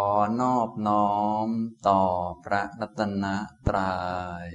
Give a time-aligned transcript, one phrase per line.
[0.00, 0.04] อ
[0.40, 1.12] นอบน้อ
[1.46, 1.48] ม
[1.88, 2.02] ต่อ
[2.44, 3.24] พระรัตน
[3.68, 3.96] ตรยั
[4.46, 4.50] ย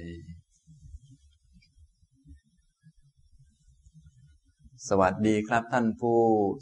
[4.88, 6.20] สวัสดีครับท่านผู้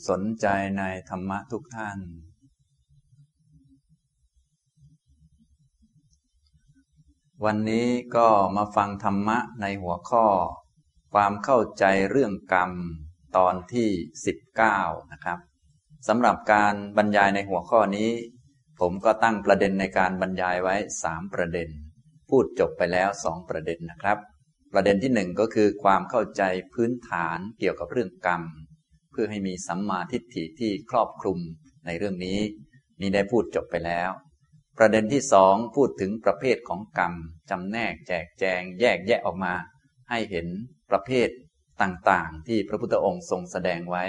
[0.09, 0.47] สนใจ
[0.79, 1.99] ในธรรมะทุกท่าน
[7.45, 10.27] วันนี้ก็มาฟังธรรมะในหัวข้อ
[11.15, 12.71] ความเข้าใจเรื่องกรรม
[13.37, 13.89] ตอนที่
[14.51, 15.39] 19 นะครับ
[16.09, 18.11] สำหรับการบรรยายในหัวข้อนี้
[18.85, 21.69] ผมก็ตั้งประเด็นในการบรรยายไว้สามประเด็น
[22.29, 24.19] พูดจบไปแล้วสองประเด็นนะครับ
[24.73, 26.43] ประเด็นที่หนึ่งก็คือความเข้าใจ
[26.75, 28.43] พื้นฐานเกี่ยวกับเรื่องกรรม
[29.13, 31.39] เพื่อให้มีสัมมาทิฏฐิที่ครอบคลุม
[31.87, 32.41] ในเรื่องนี้
[33.01, 34.11] นี่ได้พูดจบไปแล้ว
[34.79, 37.15] ประเด็นที่สองพูดถึงประเภทของกรรม
[37.51, 39.55] จำแนกแจกแจงแยกแยะออกมา
[40.11, 40.47] ให้เห็น
[40.91, 41.29] ประเภท
[41.83, 44.05] ต่างๆ ที่พระพุทธองค์ทรงแสดงไว้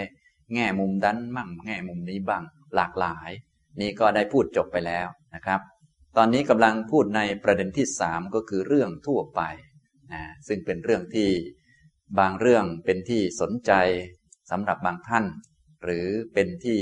[0.53, 2.43] แง่มุมดันมั่งแง่มุมนี้บ้าง
[2.75, 3.31] หลากหลาย
[3.81, 5.59] นี่ก็ได้พูดจบไปแล้วนะครับ
[6.17, 9.41] ตอนนี้กำลังพูดในประเด็นที่สามก็คือเรื่องทั่วไป
[10.13, 11.29] นะซึ่งเป็นเรื่องที่
[12.19, 13.71] บางเรื่องเป็นที่สนใจ
[14.51, 15.25] สำหรับบางท่าน
[15.83, 16.81] หรือเป็นที่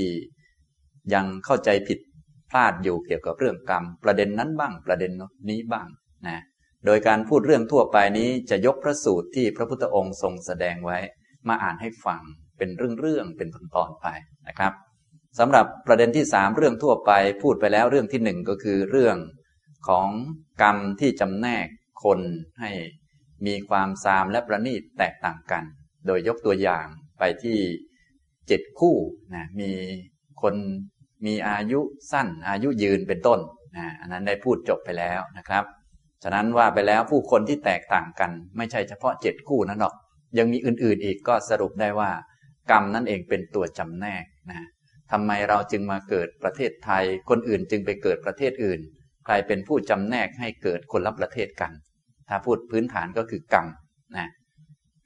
[1.14, 1.98] ยังเข้าใจผิด
[2.50, 5.12] พลาดอยู่เกี่ยวกับเรื่องกรรม ประเด็นนั้นบ้างประเด็น
[5.48, 5.88] นี้บ้าง
[6.26, 6.42] นะ
[6.86, 10.98] โดยการพูดเรื่องทั่วไปนี้จะยกพระสูตรที่พระพุทธองค์ทรงแสดงไว้
[11.48, 12.20] มาอ่านให้ฟัง
[12.58, 14.06] เป็นเรื่องๆเป็นตอนๆไป
[14.48, 14.72] นะครับ
[15.38, 19.16] สำหรับประเด็นที่สามเรื่องทั่วไปพูดไปแล้วเรื่องที่หนึ่งก็คือเรื่อง
[19.88, 20.08] ของ
[20.62, 21.66] กรรมที่จำแนก
[22.04, 22.20] คน
[22.60, 22.70] ให้
[23.46, 25.64] มีความซามและประณีตแตกต่างกัน
[26.06, 26.86] โดยยกตัวอย่าง
[27.18, 27.58] ไปที่
[28.48, 28.96] เจ็ดคู่
[29.34, 29.70] นะมี
[30.42, 30.54] คน
[31.26, 31.80] มีอายุ
[32.12, 33.40] สั้นอายุยืนเป็นต้น
[33.76, 35.64] นะอันนั้นได้พูดจบไปแล้วนะครับ
[36.22, 39.94] ฉะนั้นว่าไปแล้วผู้คนที่แตกต่างกัน ไม่ใช่เฉพาะเจ็ดคู่นั้นหรอก
[40.38, 42.10] ยังมีอื่นๆอีกก็สรุปได้ว่า
[42.70, 44.68] กรรมนั่นเองเป็นตัวจำแนกนะ
[45.12, 48.80] ทำไมเราจึงมาเกิดประเทศไทย คนอื่นจึงไปเกิดประเทศอื่น
[49.26, 51.72] ใครเป็นผู้จำแนกให้เกิดคนละประเทศกัน
[52.28, 53.66] ถ้าพูดพื้นฐานก็คือกรรม
[54.16, 54.28] นะ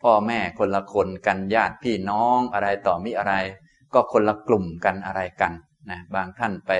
[0.02, 3.34] พ่อแม่คนละคนกันญาติพี่น้องอะไรต่อมิอะไร
[3.94, 5.52] ก็คนละกลุ่มกันอะไรกัน
[5.90, 6.72] นะบางท่านไป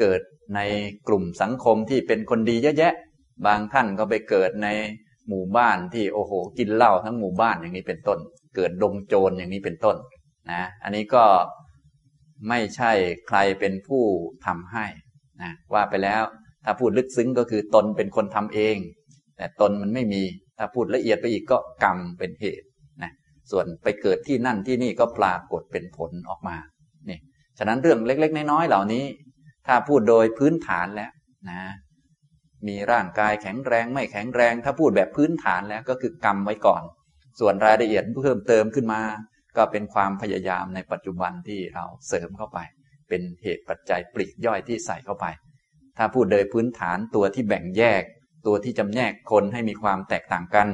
[0.00, 0.20] เกิด
[0.54, 0.60] ใน
[1.08, 2.94] กลุ่มสังคมที่เป็นคนดีเยอะแยะ
[3.46, 4.68] บางท่านก็ไปเกิดใน
[5.28, 8.18] หมู่บ้านที่โอ้โหกินเหล้าทั้งหมู่บ้านอย่างนี้เป็นต้น
[8.56, 9.96] เกิดดงโจรอย่างนี้เป็นต้น
[10.52, 11.24] นะอันนี้ก็
[12.48, 12.92] ไม่ใช่
[13.28, 14.04] ใครเป็นผู้
[14.46, 14.86] ทำให้
[15.42, 16.22] นะว่าไปแล้ว
[16.64, 18.76] ถ้าพูดลึกซึ้งก็คือตนเป็นคนทำเอง
[19.36, 20.22] แต่ตนมันไม่มี
[20.58, 22.66] ถ้าพูดละเอียดไปอีกก็กรรมเป็นเหตุ
[23.02, 23.10] นะ
[23.50, 26.56] ส่วนไปเกิดที่นั่นที่นี่ก็ปรากฏเป็นผลออกมา
[27.08, 27.18] นี่
[27.58, 29.04] ฉะนั้นเรื่องเล็ก ๆ น้อยๆเหล่านี้
[29.66, 31.10] ถ้าพูดโดยพื้นฐานแล้ว
[31.50, 31.60] นะ
[32.68, 36.82] มีร่างกายแข็งแรงไม่แข็งแรง ถ้าพูดแบบพื้นฐานแล้วก็คือกรรมไว้ก่อน
[37.40, 39.00] ส่วนรายละเอียดเพิ่มเติมขึ้นมา
[39.56, 42.58] ก็เป็นความพยายามในปัจจุบันที่เราเสริมเข้าไป
[43.08, 45.26] เป็นเหตุปัจจัยปลีกย่อยที่ใส่เข้าไป
[45.98, 48.02] ถ้าพูดโดยพื้นฐานตัวที่แบ่งแยก
[48.46, 50.68] ตัวที่จำแนกคนให้มีความแตกต่างกัน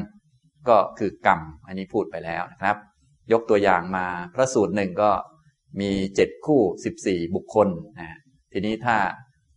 [0.69, 2.77] ก็คือกรรมอันนี้พูดไปแล้วนะครับ
[3.33, 5.11] ยกตัวอย่างมาพระสูตรหนึ่งก็
[5.81, 7.69] มีเจ็ดคู่สิบสี่บุคคล
[8.01, 8.19] นะ
[8.53, 8.97] ทีนี้ถ้า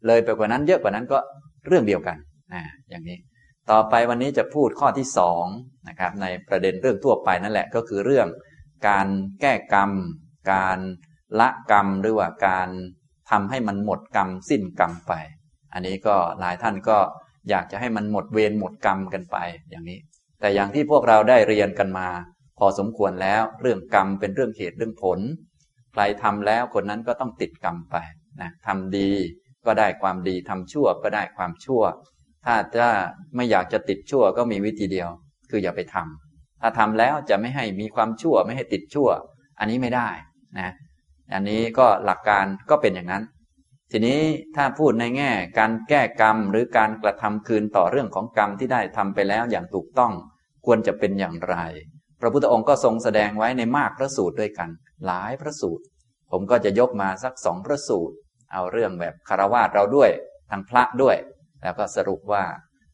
[0.08, 1.20] เลยไปกว่านั้นเยอะกว่านั้นก็
[1.68, 2.18] เรื่องเดียวกัน
[2.54, 3.18] นะอย่างนี้
[3.72, 5.46] ต่อไปวันนี้จะพูดข้อที่สอง
[5.90, 8.28] นะครับในประเด็นเรื่องทั่วไปนั่นแหละก็คือเรื่อง
[8.88, 9.08] การ
[9.42, 9.92] แก้กรรม
[10.52, 10.80] การ
[11.40, 12.70] ละกรรมหรือว่าการ
[13.32, 15.14] ทำให้มันหมดกรรมสิ้นกรรมไป
[15.74, 16.98] อันนี้ก็หลายท่านก็
[17.50, 19.38] อยากจะให้มันหมดเวรหมดกรรมกันไป
[19.70, 20.00] อย่างนี้
[20.40, 22.08] แต่อย่างที่พวกเราได้เรียนกันมา
[22.60, 25.20] พอสมควรแล้วเรื่องกรรมเป็นเรื่องเหตุเรื่องผล
[25.94, 27.96] ใครทำแล้วคนนั้นก็ต้องติดกรรมไป
[28.42, 29.10] นะทำดี
[29.66, 31.84] ก็ได้ความดีทำชั่วก็ได้ความชั่ว
[32.46, 32.88] ถ้าจะ
[33.36, 35.10] ไม่อยากจะติดชั่วก็มีวิธีเดียว
[35.50, 36.23] คืออย่าไปทำ
[36.66, 39.10] ถ้าทำแล้วจะไม่ให้มีความชั่วไม่ให้ติดชั่ว
[39.60, 40.10] อันนี้ไม่ได้
[40.60, 40.72] นะ
[41.34, 43.24] อันนี้ก็หลักการก็เป็นอย่างนั้น
[43.92, 44.22] ทีนี้
[44.56, 50.14] ถ้าพูดในแง่การแก้กรรมหรือการกระทำคืนต่อเรื่องของกรรมที่ได้ทำไปแล้วอย่างถูกต้อง
[50.66, 51.56] ควรจะเป็นอย่างไร
[52.22, 54.70] พระพุทธองค์ก็ทรงแสดงไว้ในมากพระสูตรด้วยกัน
[55.06, 55.84] หลายพระสูตร
[56.32, 58.16] ผมก็จะยกมาสักสองพระสูตร
[58.54, 60.10] เอาเรื่องแบบคารวาสเราด้วย
[60.52, 61.18] ทางพระด้วย
[61.62, 62.44] แล้วก็สรุปว่า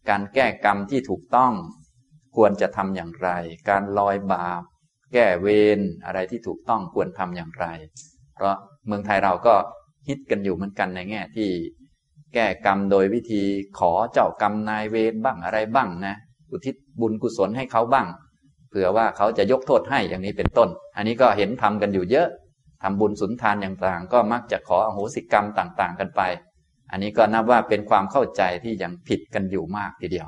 [0.10, 1.54] การแก้กรรมที่ถูกต้อง
[2.35, 3.29] ควรจะทำอย่างไร
[3.69, 4.61] การลอยบาป
[5.13, 5.47] แก้เว
[5.77, 7.65] รอะไรที่ถูกต้องควรทำอย่างไร
[8.35, 8.55] เพราะ
[8.87, 9.55] เมืองไทยเราก็
[10.07, 11.49] ฮิตกันอยู่เหมือนกันในแง่ที่
[12.33, 13.43] แก้กรรมโดยวิธี
[13.79, 16.15] ขอเจ้ากรรมนายเวรบ้างอะไรบ้างนะ
[16.51, 18.07] อุทิศบุญกุศลให้เขาบ้าง
[18.69, 22.27] เผื่อว่าเขาจะยกโทษให้อย่างนี้เป็นต้น อันนี้ก็เห็นทำกันอยู่เยอะ
[22.83, 26.21] ทำบุญสุนทานอย่างต่างก็มักจะขออโหสิกรรมต่าง ๆ กันไป
[26.91, 30.27] อันนี้ก็นับว่าเป็นความเข้าใจที่ยังผิดกันอยู่มากทีเดียว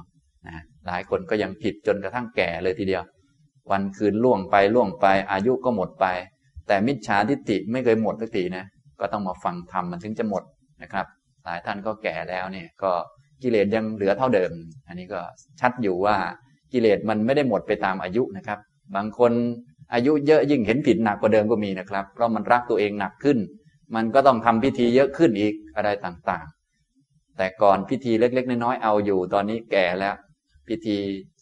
[0.87, 3.03] หลายคนก็ยังผิดจนกระทั่งแก่เลยทีเดียว
[3.71, 6.05] วันคืนล่วงไปล่วงไปอายุก็หมดไป
[6.67, 8.65] แต่มิจฉาทิฏฐิไม่เคยหมดสักทีนะ
[8.99, 10.43] ก็ต้องมาฟังธรรมมันถึงจะหมด
[10.81, 11.05] นะครับ
[11.43, 12.91] หลายท่านก็แก่แล้วเนี่ยก็
[13.43, 14.51] กิเลสยังเหลือเท่าเดิม
[14.87, 15.19] อันนี้ก็
[15.59, 16.15] ชัดอยู่ว่า
[16.73, 18.59] กิเลสมันไม่ได้หมดไปตามอายุนะครับ
[18.95, 19.31] บางคน
[19.93, 23.37] อายุเยอะยิ่งเห็นผิดหนักกว่าเดิมก็มีนะครับ เพราะมันรักตัวเองหนักขึ้น
[23.95, 30.15] มันก็ต้องทำพิธีเยอะขึ้นอีกอะไรต่างๆ แต่ก่อนพิธีเล็ก ๆ น้อยๆเอาอยู่ ตอนนี้แก่แล้ว
[30.71, 30.97] พิธี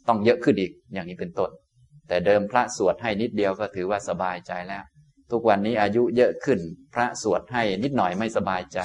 [0.07, 1.49] ต้องเยอะขึ้นอีกอย่างนี้เป็นต้น
[2.07, 4.83] แต่เดิมพระสวดให้นิดเดียวก็ถือว่าสบายใจแล้ว
[5.31, 6.59] ทุกวันนี้อายุเยอะขึ้น
[6.93, 8.79] พระสวดให้นิดหน่อยไม่สบายใจ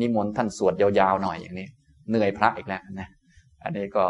[0.00, 1.68] นิมนต์ท่านสวดยาวๆหน่อยอย่างนี้
[2.08, 3.08] เหนื่อยพระอีกแล้วนะ
[3.62, 4.06] อันนี้ก็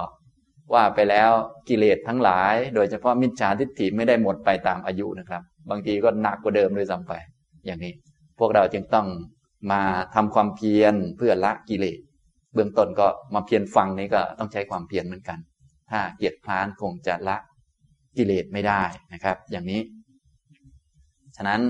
[0.75, 1.31] ว่าไปแล้ว
[1.69, 7.13] กิเลสทั้งหลาย โดยเฉพาะมิจฉาทิฏฐิไม่ได้หมดไปตามอายุนะครับ บางทีก็หนักกว่าเดิมด้วยซ้ำไป
[7.67, 7.93] อย่างนี้
[8.39, 9.07] พวกเราจึงต้อง
[9.73, 9.83] มา
[10.15, 11.99] ทำความเพียรเพื่อละกิเลส
[12.55, 15.39] เบื้องต้นก็มาเพียรฟังนี้ก็ต้องใช้ความเพียรเหมือนกัน
[15.91, 17.37] ถ้าเกียรติพลานคงจะละ
[18.17, 18.83] กิเลสไม่ได้
[19.13, 19.81] นะครับ อย่างนี้
[21.37, 21.61] ฉะนั้น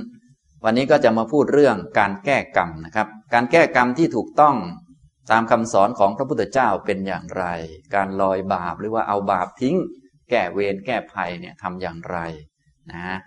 [0.64, 4.56] วันนี้ก็จะมาพูดเรื่องการแก้กรรมนะครับ การแก้กรรมที่ถูกต้อง
[5.30, 7.44] ตามคำสอนของพระพุทธเจ้าเป็นอย่างไร
[7.94, 9.76] การลอยบาปหรือว่าเอาบาปทิ้ง
[10.30, 12.18] แก้เวรแก้ภัยเนี่ยทำอย่างไร
[12.92, 13.18] นะ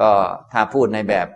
[0.00, 0.10] ก็
[0.52, 1.28] ถ้าพูดในแบบ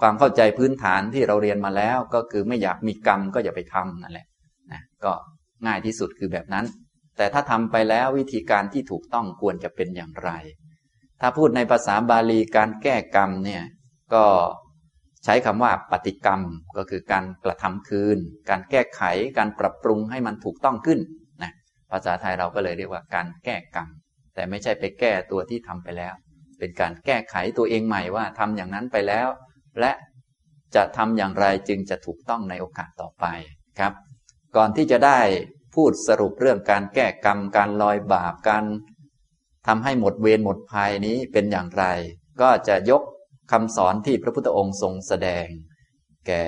[0.00, 4.26] ความเข้าใจพื้นฐานที่เราเรียนมาแล้ว ก็คือไม่อยากมีกรรมก็อย่าไปทำนั่นแหละ
[4.72, 5.12] นะก็
[5.66, 6.66] ง่ายที่สุดคือแบบนั้น
[7.16, 10.30] แต่ถ้าทำไปแล้ววิธีการที่ถูกต้องควรจะเป็นอย่างไร
[11.20, 13.62] ถ้าพูดในภาษาบาลีการแก้กรรมเนี่ย
[14.14, 14.24] ก็
[15.24, 16.40] ใช้คำว่าปฏิกรรม
[16.76, 18.18] ก็คือการกระทำคืน
[18.50, 19.02] การแก้ไข
[19.38, 21.00] การปรับปรุงให้มันถูกต้องขึ้น
[21.42, 21.52] นะ
[21.90, 23.88] ภาษาไทยเราก็เลยเรียกว่าการแก้กรรม
[24.34, 26.14] แต่ไม่ใช่ไปแก้ตัวที่ทำไปแล้ว
[26.58, 29.28] เป็นการแก้ไขตัวเองใหม่ว่าทำอย่างนั้นไปแล้ว
[29.80, 29.92] และ
[30.74, 33.26] จะทำอย่างไรจึงจะถูกต้องในโอกาสต่อไป
[33.78, 33.92] ครับ
[34.56, 35.20] ก่อนที่จะได้
[35.76, 38.64] พูดสรุปเรื่องการแก้กรรม การลอยบาปการ
[39.66, 41.84] ทำให้หมดเวรหมดภัยนี้เป็นอย่างไร
[42.40, 43.02] ก็จะยก
[43.52, 45.46] คำสอนที่พระพุทธองค์ทรงแสดง
[46.26, 46.44] แก่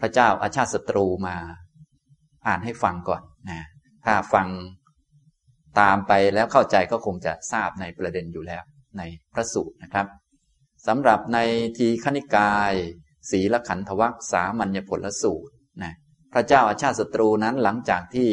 [0.00, 1.36] พระเจ้าอาชาติศัตรูมา
[2.46, 3.62] อ่านให้ฟังก่อนนะ
[4.04, 4.48] ถ้าฟัง
[5.80, 8.62] ตามไปแล้วเข้าใจก็คงจะทราบในประเด็นอยู่แล้ว
[8.98, 9.02] ใน
[9.32, 10.06] พระสูตรนะครับ
[10.86, 11.38] สำหรับใน
[11.78, 12.72] ทีขณิกาย
[13.30, 15.53] ศีลขันธวัคสามัญญผลสูตร
[16.34, 18.30] พระเจ้าอาชาติศัตรูนั้นหลังจากที่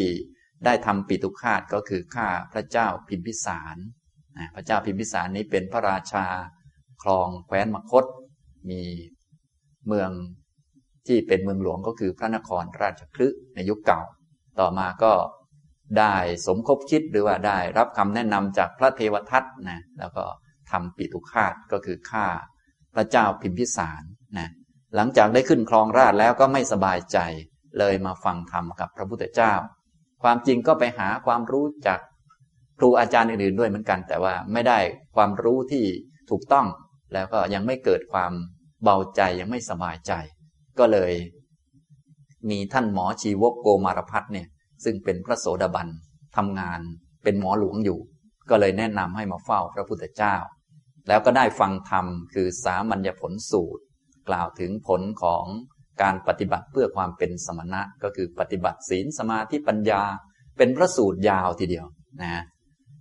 [0.66, 3.78] ได้ทำปิตุคาตก็คือฆ่าพระเจ้าพิมพิสาร
[4.56, 6.26] พระเจ้าพิมพิสารนี้เป็นพระราชา
[7.04, 8.06] คลองแคว้นมคต
[8.70, 8.82] มี
[9.88, 10.12] เมือง
[11.08, 14.02] ที่เป็นเมืองหลวงก็คือพระนครราชคลึในยุคเก่า
[14.60, 15.14] ต่อมาก็
[16.00, 16.16] ได้
[16.48, 20.24] สมคบคิดหรือว่าได้รับคำแนะนำจากพระเทวทัตนะแล้วก็
[20.72, 22.28] ทำปิตุคาตก็คือฆ่า
[22.96, 24.04] พระเจ้าพิมพิสาร
[24.38, 24.50] นะ
[24.96, 27.18] หลังจากได้ขึ้นครองราชแล้วก็ไม่สบายใจ
[27.80, 29.54] เลยมาฟังธรรมกับพระพุทธเจ้า
[30.24, 32.00] ความจริงก็ไปหาความรู้จาก
[32.80, 34.80] ครูอาจารย์อื่นๆด้วยเหมือนกัน แต่ว่าไม่ได้
[35.16, 35.84] ความรู้ที่
[36.30, 36.68] ถูกต้อง
[37.14, 38.32] แล้วก็ยังไม่เกิดความ
[38.84, 40.14] เบาใจยังไม่สบายใจ
[40.80, 41.14] ก็เลย
[42.50, 44.48] มีท่านหมอชีวกโกมารพัฒเนี่ย
[44.84, 45.88] ซึ่งเป็นพระโสดาบัน
[46.38, 46.80] ทำงาน
[47.24, 48.00] เป็นหมอหลวงอยู่
[48.50, 50.36] ก็เลยแนะนำให้มาเฝ้าพระพุทธเจ้า
[51.08, 53.84] แล้วก็ได้ฟังธรรมคือสามัญญผลสูตร
[54.30, 55.46] กล่าวถึงผลของ
[56.02, 60.02] การปฏิบัติเพื่อความเป็นสมณะก็คือปฏิบัติศีลสมาธิปัญญา
[60.58, 61.86] เป็นพระสูตรยาวทีเดียว
[62.22, 62.42] นะ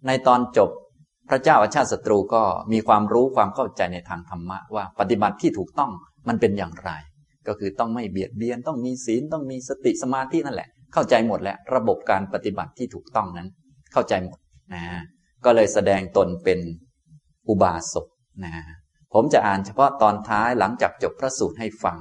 [0.07, 0.71] ในตอนจบ
[1.31, 2.43] พระเจ้าอาชาติศัตรูก็
[2.73, 5.91] มีความรู้ความเข้าใจในทางธรรมะว่าปฏิบัติที่ถูกต้อง
[6.29, 6.91] มันเป็นอย่างไร
[7.47, 13.49] ก็คือต้องไม่เบียดเบียนต้องมีศีลต้องมีสติสมาธินั่นแหละ เข้าใจหมดแล้วระบบการปฏิบัติที่ถูกต้องนั้น
[13.93, 14.39] เข้าใจหมด
[14.75, 14.83] นะ
[15.45, 16.59] ก็เลยแสดงตนเป็น
[17.49, 18.07] อุบาสก
[18.45, 18.53] นะ
[19.15, 21.99] ผมจะอ่านเฉพาะตอนท้ายหลังจากจบพระสูตรให้ฟัง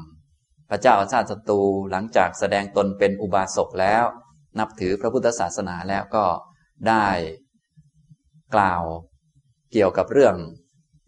[0.69, 1.61] พระเจ้าอาชาติศัตรู
[1.91, 4.03] หลังจากแสดงตนเป็นอุบาสกแล้ว
[4.59, 6.25] นับถือพระพุทธศาสนาแล้วก็
[6.87, 7.07] ได้
[8.55, 8.83] กล่าว
[9.71, 10.35] เกี่ยวกับเรื่อง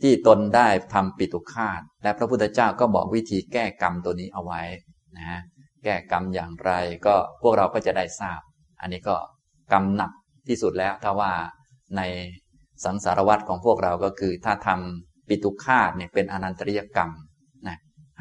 [0.01, 4.61] ที่ตนได้ทำปิตุคาตและพระพุทธเจ้าก็บอกวิธีแก้กรรมตัวนี้เอาไว้
[5.17, 5.39] นะ
[5.83, 6.71] แก้กรรมอย่างไร
[7.05, 8.41] ก็พวกเราก็จะได้ทราบ
[8.81, 9.15] อันนี้ก็
[9.71, 10.11] กรรมหนัก
[10.47, 11.31] ที่สุดแล้วถ้าว่า
[11.97, 12.01] ใน
[12.83, 17.11] สังสารวัตรของพวกเราก็คือถ้าทำปิตุคาตเนี่ยเป็นอนันตริยกรรม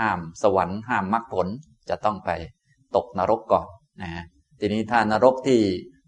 [0.00, 1.46] ห้ามสวรรค์ห้ามมรรคผล
[1.90, 2.30] จะต้องไป
[2.96, 3.66] ตกนรกก่อน
[4.02, 4.24] นะ
[4.60, 5.60] ทีนี้ถ้านรกที่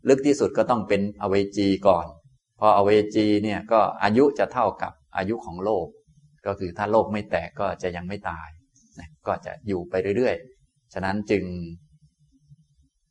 [0.09, 2.07] ลึกที่สุดก็ต้องเป็นอเวจีก่อน
[2.59, 5.87] พออเวจีเนี่ยก็อายุจะเท่ากับอายุของโลก
[6.47, 8.49] ก็คือถ้าโลกไม่แตกก็จะยังไม่ตาย
[8.99, 11.45] นะก็จะอยู่ไปเรื่อยๆ ฉะนั้นจึง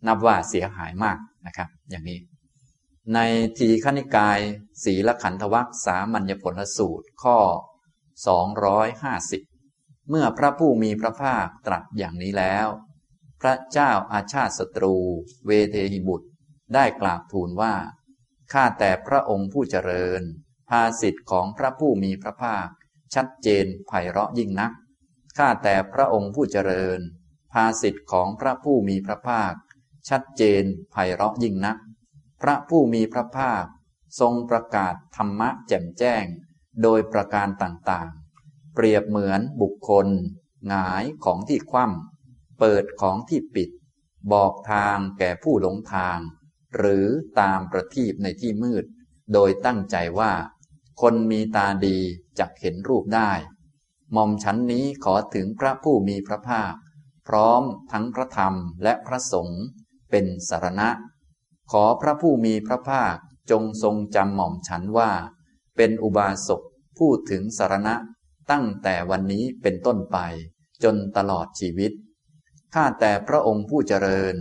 [0.07, 2.19] นับว่าเสียหายมากนะครับ อย่างนี้
[3.13, 3.19] ใน
[3.57, 4.39] ทีขณิกาย
[4.83, 7.38] ศีละขันธวัคสามัญญผลสูตรข้อ
[8.27, 9.50] 250
[10.13, 12.68] เมื่อพระผู้มีพระภาคตรัสอย่างนี้แล้ว
[13.41, 14.96] พระเจ้าอาชาติศัตรู
[15.46, 16.27] เวเทหิบุตร
[16.74, 17.75] ได้กราบทูลว่า
[18.53, 20.22] ข้าแต่พระองค์ผู้เจริญ
[20.70, 22.68] ภาสิทธิ์ของพระผู้มีพระภาค
[23.15, 24.72] ชัดเจนไพเราะยิ่งนัก
[25.38, 27.00] ข้าแต่พระองค์ผู้เจริญ
[27.53, 29.53] ภาสิทธิ์ของพระผู้มีพระภาค
[30.10, 31.77] ชัดเจนไพเราะยิ่งนัก
[32.41, 33.65] พระผู้มีพระภาค
[34.20, 36.25] ทรงประกาศธรรมะแจ่มแจ้ง
[36.82, 38.10] โดยประการต่าง
[38.74, 40.08] เปรียบเหมือนบุคคล
[40.68, 43.70] หงายของที่คว่ำเปิดของที่ปิด
[44.32, 46.18] บอกทางแก่ผู้หลงทาง
[46.75, 47.08] หรือ
[47.40, 48.86] ตามประทีปในที่มืด
[49.34, 50.32] โดยตั้งใจว่า
[51.01, 51.98] คนมีตาดี
[52.40, 53.32] จักเห็นรูปได้
[54.13, 56.74] หม่อมฉันนี้ขอถึงพระผู้มีพระภาค
[57.28, 59.62] พร้อมทั้งพระธรรมและพระสงฆ์
[60.10, 60.90] เป็นสารณะ
[61.72, 63.16] ขอพระผู้มีพระภาค
[63.51, 65.12] จงทรงจำหม่อมฉันว่า
[65.78, 66.62] เป็นอุบาสก
[67.00, 67.96] พูดถึงสารณะ
[68.51, 70.17] ตั้งแต่วันนี้เป็นต้นไป
[70.84, 71.91] จนตลอดชีวิต
[72.74, 74.36] ข้าแต่พระองค์ผู้เจริญ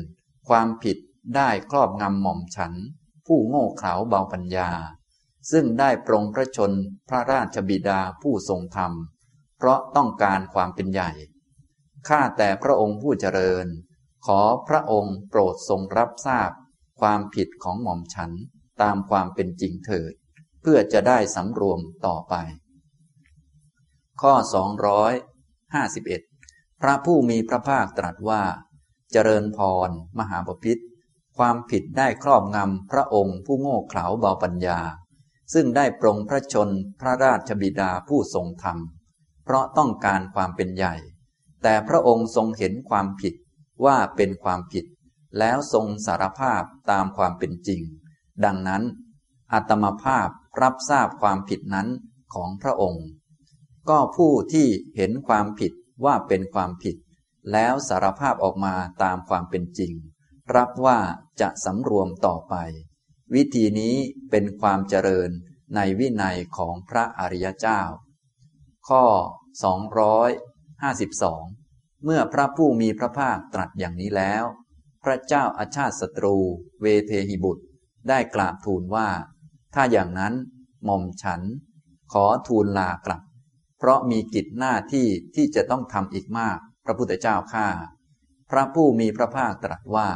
[0.49, 0.97] ความผิด
[1.37, 2.73] ได้ครอบงำหม่อมฉัน
[3.27, 4.71] ผู้โง่เขลาเบาปัญญา
[5.51, 6.73] ซึ่งได้ปรงพระชน
[7.09, 8.93] พระราชบิดาผู้ทรงธรรม
[9.59, 11.11] เพราะต้องการความเป็นใหญ่
[12.09, 13.67] ข้าแต่พระองค์ผู้เจริญ
[14.27, 16.51] ขอพระองค์โปรดทรงรับทราบ
[17.01, 18.31] ความผิดของหม่อมฉัน
[18.83, 20.13] ตามความเป็นจริงเถิด
[20.63, 22.35] เพื่อจะได้สำรวมต่อไป
[24.21, 24.35] ข้อ
[25.19, 28.43] 251 พระผู้มีพระภาคตรัสว่า
[29.13, 29.59] เจริญพ
[29.89, 30.83] ร มหาปพิธ
[31.39, 34.81] ความผิดได้ครอบงำพระองค์ผู้โง่เขลาเบาปัญญา
[35.55, 36.69] ซึ่งได้ปรงพระชน
[37.01, 38.79] พระราชบิดาผู้ทรงธรรม
[39.45, 40.95] เพราะต้องการความเป็นใหญ่
[41.63, 43.35] แต่พระองค์ทรงเห็นความผิด
[43.85, 44.85] ว่าเป็นความผิด
[45.39, 47.83] แล้วทรงสารภาพตามความเป็นจริง
[48.45, 48.83] ดังนั้น
[49.53, 50.29] อัตมภาพ
[50.63, 51.89] รับทราบความผิดนั้น
[52.35, 53.05] ของพระองค์
[53.89, 55.73] ก็ผู้ที่เห็นความผิด
[56.05, 56.97] ว่าเป็นความผิด
[57.53, 59.93] แล้วสารภาพออกมาตามความเป็นจริง
[60.57, 60.99] รับว่า
[61.41, 62.55] จะสำรวมต่อไป
[63.35, 63.95] วิธีนี้
[64.31, 65.31] เป็นความเจริญ
[65.75, 67.81] ในวินัยของพระอริยเจ้า
[68.89, 69.05] ข้อ
[70.29, 74.45] 252 เมื่อพระผู้มีพระภาคตรัสอย่างนี้แล้ว
[75.05, 76.37] พระเจ้าอาชาติศัตรู
[76.81, 77.65] เวเทหิบุตร
[78.09, 79.09] ได้กราบทูลว่า
[79.75, 80.35] ถ้าอย่างนั้น
[80.85, 81.41] หม่อมฉัน
[82.13, 83.23] ขอทูลลากลับ
[83.81, 87.69] เพราะมีกิจหน้าที่ที่จะต้องทำอีกมาก พระพุทธเจ้าข้า
[88.51, 90.09] พระผู้มีพระภาคตรัสว่า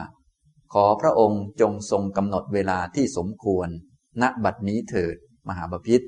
[0.72, 3.68] ขอพระองค์จงทรงกำหนดเวลาที่สมควร
[4.22, 5.16] ณบัดนี้เถิด
[5.48, 6.00] มหาบพิษ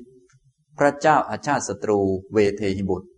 [0.77, 1.99] พระเจ้าอาชาติศัตรู
[2.33, 3.09] เวเทหิบุตร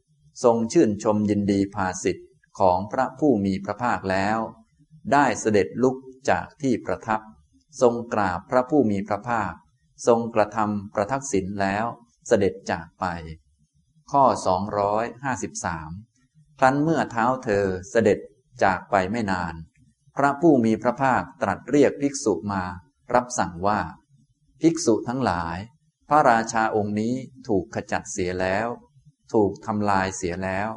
[0.44, 2.28] ทรงชื่นชมยินดีภาสิทธิ์
[2.60, 4.38] ของพระผู้มีพระภาคแล้ว
[5.14, 5.96] ได้เสด็จลุก
[6.30, 7.22] จากที่ประทับ
[7.82, 9.54] ทรงกราบพระผู้มีพระภาค
[10.08, 11.86] ทรงกระทำประทักษิณแล้ว
[12.28, 13.06] เสด็จจากไป
[14.12, 14.24] ข้อ
[15.82, 18.20] 253 ครั้นเมื่อเท้าเธอเสด็จ
[18.64, 19.54] จากไปไม่นาน
[20.16, 22.64] พระผู้มีพระภาคตรัสเรียกภิกษุมา
[23.14, 23.80] รับสั่งว่า
[24.62, 25.58] ภิกษุทั้งหลาย
[26.10, 27.14] พระราชาองค์นี้
[27.48, 28.68] ถูกขจัดเสียแล้ว
[29.34, 30.70] ถูกทำลายเสียแล้ว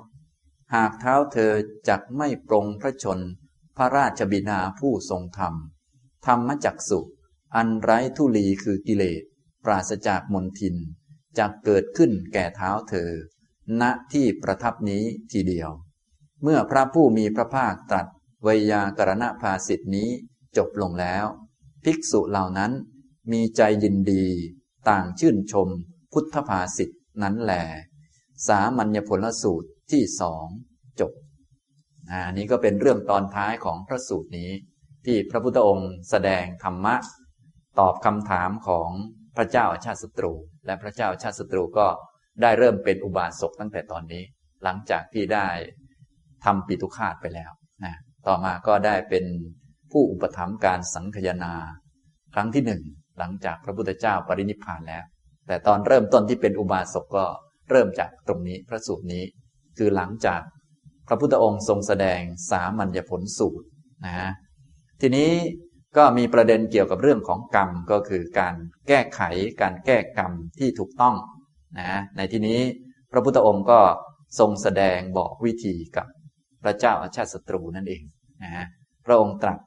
[0.75, 1.53] หากเท้าเธอ
[1.89, 3.21] จักไม่ปรงพระชน
[3.77, 5.55] พระราชบิดาผู้ทรงธรรม
[6.27, 7.01] ธรรมจักสุ
[7.57, 9.23] อันไร้ทุลีคือกิเลส
[9.65, 10.77] ปราศจากมนทิน
[11.39, 13.11] จะเกิดขึ้นแก่เท้าเธอ
[13.81, 15.71] ณที่ประทับนี้ทีเดียว
[16.43, 18.07] เมื่อพระผู้มีพระภาคตรัส
[18.47, 20.09] วยากรณภาสิทธินี้
[20.57, 21.25] จบลงแล้ว
[21.85, 22.73] ภิกษุเหล่านั้น
[23.33, 24.27] มีใจยินดี
[24.89, 25.69] ต่างชื่นชม
[26.13, 27.53] พุทธภาสิทธินั้นแหล
[28.47, 30.47] สามัญญผลสูตรที่สอง
[31.01, 31.13] จบ
[32.11, 34.51] อันนี้ก็เป็นเรื่องตอนท้ายของพระสูตรนี้
[35.07, 36.95] ที่พระพุทธองค์แสดงธรรมะ
[37.79, 38.91] ตอบคำถามของ
[39.37, 40.33] พระเจ้าอาชาติศัตรู
[40.67, 41.87] และพระเจ้าอาชาติศัตรูก็
[42.43, 44.23] ได้เริ่มเป็นอุบาสกตั้งแต่ตอนนี้
[44.65, 45.49] หลังจากที่ได้
[46.45, 47.51] ทำปิตุคาตไปแล้ว
[47.85, 47.95] นะ
[48.27, 49.25] ต่อมาก็ได้เป็น
[49.93, 51.53] ผู้อุปถัมภ์การสังคยนา
[52.35, 52.83] ครั้งที่หนึ่ง
[53.19, 55.05] หลังจากพระพุทธเจ้าปรินิพพานแล้ว
[55.47, 57.25] แต่ตอนเริ่มต้นที่เป็นอุบาสกก็
[57.71, 59.25] เริ่มจากตรงนี้พระสูตรนี้
[59.79, 60.41] คือหลังจาก
[61.09, 62.21] พระพุทธองค์ทรงแสดง
[62.51, 63.67] สามัญญผลสูตร
[64.05, 64.31] นะฮะ
[65.01, 65.31] ทีนี้
[65.97, 68.55] ก็มีประเด็นเกี่ยวกับเรื่องของกรรมก็คือการ
[68.89, 69.21] แก้ไข
[69.63, 71.15] การแก้กรรมที่ถูกต้อง
[71.79, 72.61] นะในที่นี้
[73.13, 73.81] พระพุทธองค์ก็
[74.39, 76.07] ทรงแสดงบอกวิธีกับ
[76.63, 78.03] พระเจ้าอาชาติศัตรูนั่นเอง
[78.43, 78.67] นะ
[79.07, 79.59] พระองค์ตรัส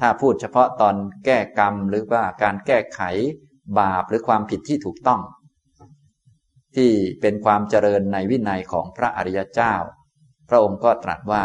[0.00, 3.00] ถ้าพูดเฉพาะตอนแก้กรรมหรือว่าการแก้ไข
[3.78, 5.20] บาปหรือความผิดที่ถูกต้อง
[6.76, 6.90] ที่
[7.20, 9.74] เป็นความเจริญในวินัยของพระอริยเจ้า
[10.48, 11.44] พระองค์ก็ตรัสว่า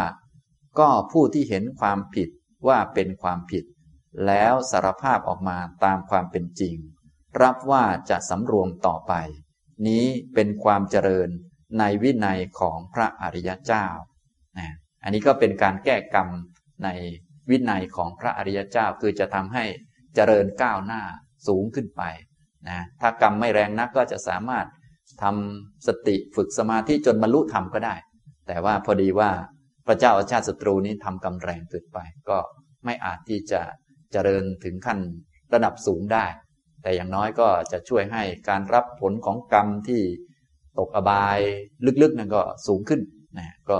[0.78, 2.28] ก็ผู้ที่เห็นความผิด
[2.68, 3.64] ว่าเป็นความผิด
[4.26, 6.76] แล้วสารภาพออกมาตามความเป็นจริง
[7.42, 9.12] รับว่าจะสำรวมต่อไป
[9.88, 10.04] นี้
[10.34, 11.28] เป็นความเจริญ
[11.78, 13.86] ในวินัยของพระอริยเจ้า
[14.58, 16.28] นะอันนี้ก็เป็นการแก้กรรม
[16.84, 16.88] ใน
[17.50, 19.64] วินัยของพระอริยเจ้าคือจะทำให้
[20.14, 21.02] เจริญก้าวหน้า
[21.48, 22.02] สูงขึ้นไป
[22.68, 24.66] นะถ้ากรรมไม่แรงนักก็จะสามารถ
[25.22, 27.94] ทำสติฝึกสมาธิจนบรรลุธรรมก็ได้
[28.46, 29.30] แต่ว่าพอดีว่า
[29.86, 32.38] พระเจ้าอาชาติศัตรูนี้ทำกำแรงเกินไป ก็
[32.84, 33.60] ไม่อาจที่จะ
[34.14, 34.98] เจริญถึงขั้น
[35.54, 36.26] ระดับสูงได้
[36.82, 40.02] แต่อย่างน้อยก็จะช่วยให้การรับผลของกรรมที่
[40.78, 41.38] ตกอบาย
[42.02, 43.00] ลึกๆนั่นก็สูงขึ้น
[43.38, 43.78] นะก็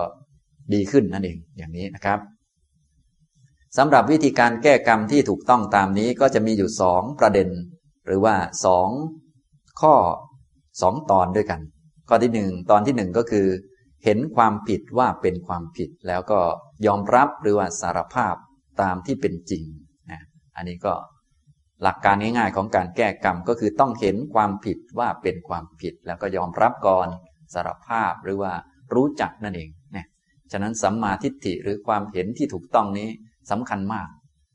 [0.72, 2.18] ดีขึ้นนั่นเองอย่างนี้นะครับ
[3.78, 7.48] สำหรับวิธีการแก้กรรมที่ถูกต้องตามนี้ก็จะมีอยู่สองประเด็น
[8.06, 8.88] หรือว่าสอง
[9.80, 9.94] ข้อ
[10.82, 11.60] สองตอนด้วยกัน
[12.08, 13.46] ข้อที่หนึ่งตอนที่หนึ่งก็คือ
[14.04, 16.40] เห็นความผิดว่าเป็นความผิดแล้วก็
[16.86, 18.34] ยอมรับหรือว่าสารภาพ
[18.82, 19.62] ตามที่เป็นจริง
[20.56, 20.94] อันนี้ก็
[21.82, 27.08] หลักการง่ายๆของการแก้กรรมก็คือต้องเห็นความผิดว่าเป็นความผิดแล้วก็ยอมรับก่อน
[27.54, 28.52] สารภาพหรือว่า
[28.94, 30.06] รู้จักนั่นเองนะ
[30.52, 33.08] ฉะนั้นสัมมาทิฏฐิหรือความเห็นที่ถูกต้องนี้
[33.50, 34.08] สำคัญมาก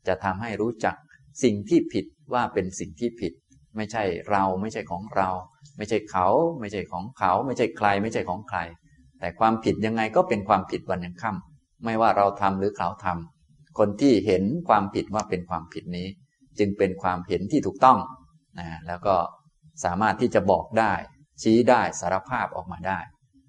[0.08, 0.94] จะทำให้รู้จัก
[1.42, 3.32] สิ่งที่ผิดว่าเป็นสิ่งที่ผิด
[3.76, 5.28] ไม่ใช่เราไม่ใช่ของเรา
[5.76, 6.28] ไม่ใช่เขา
[6.60, 8.58] ไม่ใช่ของเขา ไม่ใช่ใคร ไม่ใช่ของใคร
[9.20, 13.39] แต่ความผิดยังไงก็เป็นความผิดวันยังค่ำไม่ว่าเราทำหรือเขาทำ
[13.78, 16.08] คนที่เห็นความผิดว่าเป็นความผิดนี้
[16.58, 17.98] จึงเป็นความเห็นที่ถูกต้อง
[18.58, 19.16] นะแล้วก็
[19.84, 20.92] สามารถที่จะบอกได้
[21.42, 22.98] ชี้ได้สารภาพออกมาได้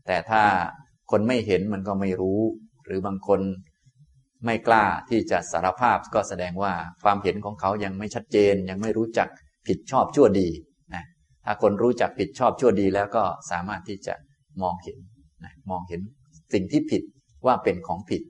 [0.08, 0.44] แต่ถ้า
[1.12, 2.40] คนไม่เห็นมันก็ไม่รู้
[2.86, 3.42] หรือบางคน
[4.46, 6.74] ไม่กล้าที่จะสารภาพก็แสดงว่า
[7.04, 9.28] ความเห็นของเขายังไม่ชัดเจน ยังไม่รู้จัก
[9.68, 10.50] ผิดชอบชั่วดี
[10.94, 11.04] นะ
[11.46, 14.13] ถ้าคนรู้จักผิดชอบชั่วดีแล้วก็สามารถที่จะ
[14.62, 14.98] มองเห็น
[15.44, 16.01] นะมองเห็น
[16.54, 17.04] สิ่งที่ผิด
[17.46, 18.22] ว่าเป็นของผิด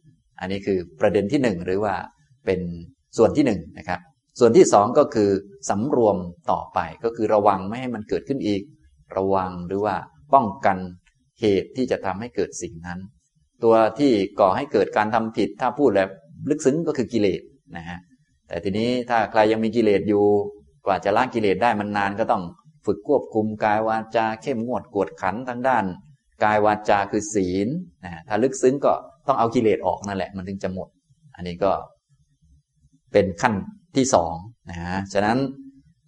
[0.42, 1.94] อันนี้คือประเด็นที่หนึ่งหรือว่า
[2.46, 2.60] เป็น
[3.18, 4.00] ส่วนที่หนึ่งนะครับ
[4.40, 5.30] ส่วนที่สองก็คือ
[5.70, 6.18] สำรวม
[6.52, 8.62] ต่อไปก็คือระวังไม่ให้มันเกิดขึ้นอีก
[9.18, 9.96] ระวังหรือว่า
[10.34, 10.78] ป้องกัน
[11.42, 13.00] เหตุที่จะทำให้เกิดสิ่งนั้น
[13.64, 16.10] ตัวที่ก่อให้เกิดการทำผิด ถ้าพูดแบบ
[16.50, 17.42] ลึกซึ้งก็คือกิเลส
[17.78, 18.00] นะฮะ
[18.48, 20.26] แต่ทีนี้ถ้าใครยังมีกิเลสอยู่
[20.86, 22.44] กว่าจะละกิเลสได้มันนานก็ต้อง
[22.86, 25.86] ฝึกควบคุมกายวาจาเข้มงวดกวดขันทั้งด้าน
[26.44, 27.68] กายวาจาคือศีล
[28.04, 28.94] นะถ้าลึกซึ้งก็
[29.28, 30.88] ต้องเอากิเลสออกนั่นแหละ มันถึงจะหมด
[31.36, 31.72] อันนี้ก็
[33.12, 33.54] เป็นขั้น
[33.96, 34.34] ที่สอง
[34.70, 35.38] นะฮะฉะนั้น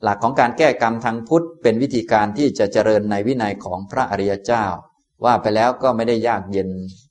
[0.03, 4.65] หลักของการแก้กรรมทางพุทธเป็นวิธีการที่จะเจริญในวินัยของพระอริยเจ้า
[5.25, 6.69] ว่าไปแล้วก็ไม่ได้ยากเย็น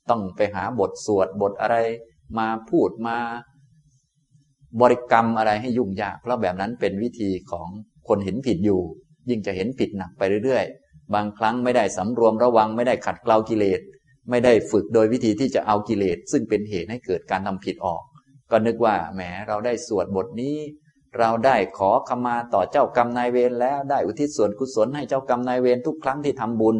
[0.09, 1.75] ต้องไปหาบทสวดบทอะไร
[2.37, 3.17] มาพูดมา
[4.81, 7.67] บริกรรมอะไรให้ยุ่งยาก เพราะแบบนั้นเป็นวิธีของ
[8.07, 8.81] คนเห็นผิดอยู่
[9.29, 13.79] ยิ่งจะเห็นผิดหนักไปเรื่อยๆ บางครั้งไม่ได้สำรวมระวังไม่ได้ขัดเกลากิเลส
[14.29, 18.01] ไม่ได้ฝึกโดยวิธีที่จะเอากิเลส ซึ่งเป็นเหตุให้เกิดการทำผิดออก
[18.51, 20.55] ก็นึกว่าแหมเราได้สวดบทนี้
[21.19, 26.75] เราได้ขอขมาต่อเจ้ากรรมนายเวรแล้วได้อุทิศส่วนกุศลให้เจ้ากรรมนายเวรทุกครั้งที่ทำบุญ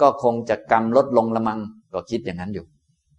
[0.00, 1.60] ก็คงจะกรรมลดลงละมัง
[1.92, 2.66] ก็คิดอย่างนั้นอยู่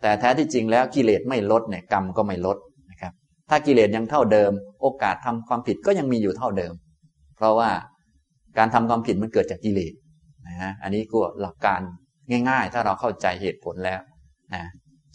[0.01, 2.57] แต่แท้ที่จริงแล้วกิเลสไม่ลดเนี่ยกรรมก็ไม่ลด
[2.91, 3.13] นะครับ
[3.49, 4.51] ถ้ากิเลสยังเท่าเดิม
[4.81, 6.73] โอกาสทำความผิดก็ยังมีอยู่เท่าเดิม
[7.35, 7.69] เพราะว่า
[8.57, 9.93] การทำความผิดมันเกิดจากกิเลส
[10.47, 11.81] นะฮะอันนี้ก็หลักการ
[12.49, 14.01] ง่าย ๆ ถ้าเราเข้าใจเหตุผลแล้ว
[14.53, 14.63] นะ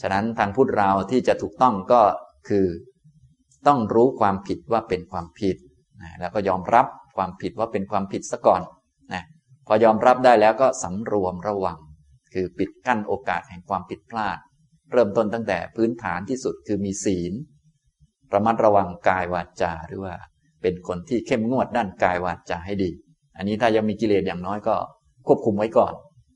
[0.00, 2.00] ฉะนั้นทางพุทธเราที่จะถูกต้องก็
[2.48, 2.66] คือ
[3.66, 5.56] ต้องรู้ความผิดว่าเป็นความผิด
[6.02, 8.62] นะแล้วก็ยอมรับความผิดว่าเป็นความผิดซะก่อน
[9.12, 9.22] นะ
[9.66, 11.78] พอยอมรับได้แล้วก็สำรวมระวัง
[12.34, 14.38] คือปิดกั้นโอกาสแห่งความผิดพลาด
[14.92, 17.32] เริ่มต้นตั้งแต่พื้นฐานที่สุดคือมีศีล
[18.34, 20.14] ระมัดระวังกายวาจาหรือว่า
[20.62, 22.90] เป็นคนที่เข้มงวดด้านกายวาจาให้ดี
[23.36, 24.74] อันนี้ถ้ายังมีกิเลสอย่างน้อยก็
[25.26, 25.92] ควบคุมไว้ก่อน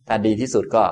[0.08, 0.84] ถ้าดีที่สุดก็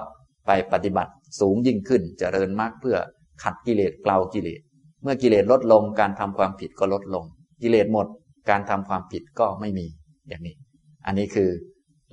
[0.46, 2.96] ไปปฏิบัติสูงยิ่งขึ้นจเจริญมากเพื่อ
[3.42, 4.60] ขัดกิเลสเกลากิเลส
[5.02, 7.24] เมื่อกิเลสลดลงการทำความผิดก็ลดลง
[7.62, 8.06] กิเลสหมด
[8.50, 9.86] การทำความผิดก็ไม่มี
[10.28, 10.56] อย่างนี้
[11.06, 11.50] อันนี้คือ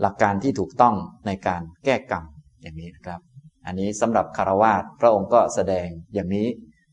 [0.01, 0.95] หลักการที่ถูกต้อง
[1.27, 2.23] ในการแก้กรรม
[2.61, 3.19] อย่างนี้นะครับ
[3.65, 6.47] อันนี้สำหรับคารวาสพระองค์ก็แสดงอย่างนี้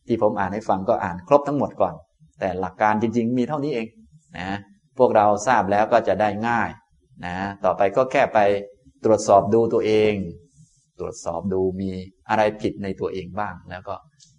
[0.07, 1.95] ที่ผมอ่านให้ฟังก็อ่านครบทั้งหมดก่อน
[2.41, 3.87] แต่หลักการจริง ๆ มีเท่านี้เอง
[4.39, 4.49] นะ
[4.99, 6.71] พวกเราทราบแล้วก็จะได้ง่าย
[7.27, 8.39] นะต่อไปก็แค่ไป
[9.07, 10.15] ตรวจสอบดูตัวเอง
[10.99, 11.91] ตรวจสอบดูมี
[12.29, 13.95] อะไรผิดในตัวเองบ้าง แล้วก็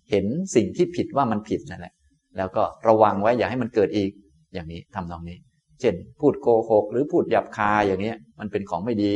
[0.10, 0.26] เห็น
[0.56, 1.94] สิ่งที่ผิดว่ามันผิดนั่นแหละ
[2.38, 4.12] แล้วก็ระวังไว้อย่าให้มันเกิดอีก
[4.54, 5.38] อย่างนี้ทำตรงนี้
[5.82, 9.16] เช่น พูดโกหกหรือพูดหยาบคายอย่างนี้มันเป็นของไม่ดี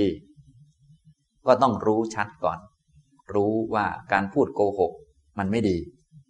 [1.48, 2.60] ก็ต้องรู้ชัดก่อน
[3.34, 4.92] รู้ว่าการพูดโกหก
[5.40, 5.78] มันไม่ดี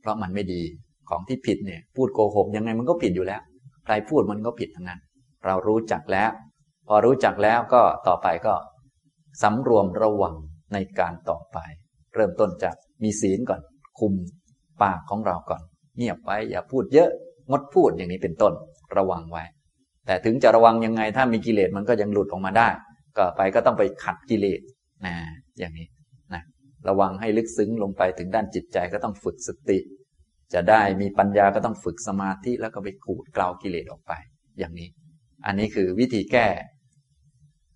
[0.02, 0.62] เพราะมันไม่ดี
[1.10, 3.42] ของที่ผิดเนี่ย พูดโกหกยังไงมันก็ผิดอยู่แล้ว
[3.86, 5.00] ใครพูดมันก็ผิดทั้งนั้น
[5.46, 6.32] เรารู้จักแล้ว
[6.88, 8.54] พอรู้จักแล้วก็ต่อไปก็
[9.42, 10.36] สำรวมระวัง
[10.74, 11.58] ในการต่อไป
[12.16, 13.62] เริ่มต้นจากมีศีลก่อน
[14.00, 14.14] คุม
[14.84, 15.62] ปากของเราก่อน
[15.98, 17.10] เงียบไว้อย่าพูดเยอะ
[17.50, 18.54] งดพูดอย่างนี้เป็นต้น
[18.98, 19.44] ระวังไว้
[20.06, 22.70] แต่ถึงจะระวังยังไงถ้ามีกิเลสมันก็ยังหลุดออกมาได้
[23.18, 24.62] ก็ไปก็ต้องไปขัดกิเลส
[25.06, 25.14] นะ
[25.60, 25.88] อย่างนี้
[26.34, 26.42] นะ
[26.88, 29.80] ระวังให้ลึกซึ้งลงไปถึงด้านจิตใจก็ต้องฝึกสติ
[30.54, 34.14] จะได้มีปัญญาก็ต้องฝึกสมาธิแล้วก็ไปขูดกล่าวกิเลสออกไป
[34.60, 34.90] อย่างนี้
[35.46, 36.48] อันนี้คือวิธีแก้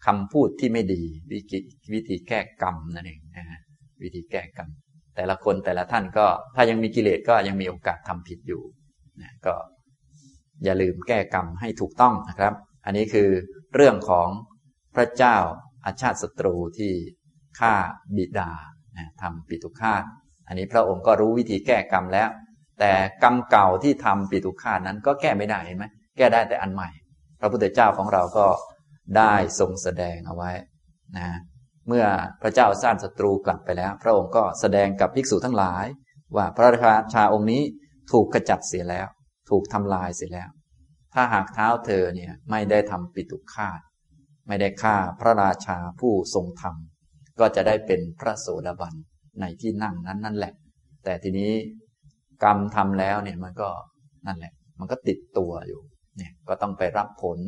[0.06, 1.60] คำพูดที่ไม่ดี วิธี
[1.94, 3.60] วิธีแก้กรรมนั่นเองนะ
[4.02, 4.70] วิธีแก้กรรม
[5.16, 8.62] แต่ละคนแต่ละท่านก็ถ้ายังมีกิเลสก็ยังมีโอกาสทำผิดอยู่
[9.22, 9.56] นะก็
[10.64, 12.54] อย่าลืมแก้กรรมให้ถูกต้องนะครับ
[12.86, 13.30] อันนี้คือ
[13.76, 14.30] เรื่องของ
[14.96, 15.38] พระเจ้า
[15.86, 16.92] อาชาติศัตรูที่
[17.60, 17.74] ฆ่า
[18.16, 18.52] บิดา
[18.98, 20.04] นะทำปิตุฆาต
[20.48, 22.30] อันนี้พระองค์ก็รู้วิธีแก้กรรมแล้ว
[22.80, 22.92] แต่
[23.24, 25.86] กรรมเก่าที่ทำปิตุฆาตนั้นก็แก้ไม่ได้เห็นไหม
[26.18, 26.90] แก้ได้แต่อันใหม่
[27.40, 28.46] พระพุทธเจ้าของเราก็
[29.18, 30.52] ได้ทรงแสดงเอาไว้
[31.18, 31.30] นะ
[31.88, 32.06] เมื่อ
[32.42, 35.86] พระเจ้าสร้างศัตรูกลับไปแล้ว พระองค์ก็แสดงกับภิกษุทั้งหลาย
[36.36, 37.62] ว่าพระราชาองค์นี้
[38.12, 39.08] ถูกกระจัดเสียแล้ว
[39.50, 40.50] ถูกทำลายเสียแล้ว
[41.14, 43.80] ถ้าหากเท้าเธอเนี่ยไม่ได้ทำปิตุฆาต
[44.48, 46.76] ไม่ได้ฆ่าพระราชาผู้ทรงธรรม
[47.40, 48.94] ก็จะได้เป็นพระโสดาบัน
[49.40, 50.54] ในที่นั่งนั้นนั่นแหละ
[51.04, 51.52] แต่ทีนี้
[52.44, 53.70] กรรมทำแล้วเนี่ยมันก็
[54.28, 55.82] นั่นแหละ มันก็ติดตัวอยู่
[56.18, 57.40] เนี่ยก็ต้องไปรับผล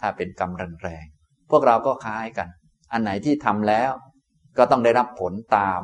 [0.00, 0.50] ถ้าเป็นกรรม
[0.82, 2.48] แรงๆพวกเราก็คล้ายกัน
[2.92, 3.90] อันไหนที่ทำแล้ว
[4.58, 5.82] ก็ต้องได้รับผลตาม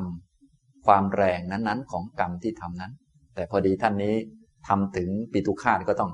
[0.86, 2.92] ความแรงนั้นๆ ของกรรมที่ทำนั้น
[3.34, 4.14] แต่พอดีท่านนี้
[4.68, 6.10] ทำถึงปิตุคาตก็ต้อง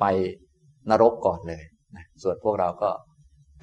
[0.00, 0.04] ไป
[0.90, 1.62] นรกก่อนเลย
[1.96, 2.90] นะส่วนพวกเราก็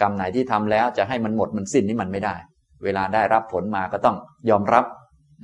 [0.01, 2.35] กรรมไหนที่ทำแล้วจะให้มันหมดมันสิ้นนี่มันไม่ได้
[2.83, 4.15] เวลาได้รับผลมาก็ต้อง
[4.49, 4.85] ยอมรับ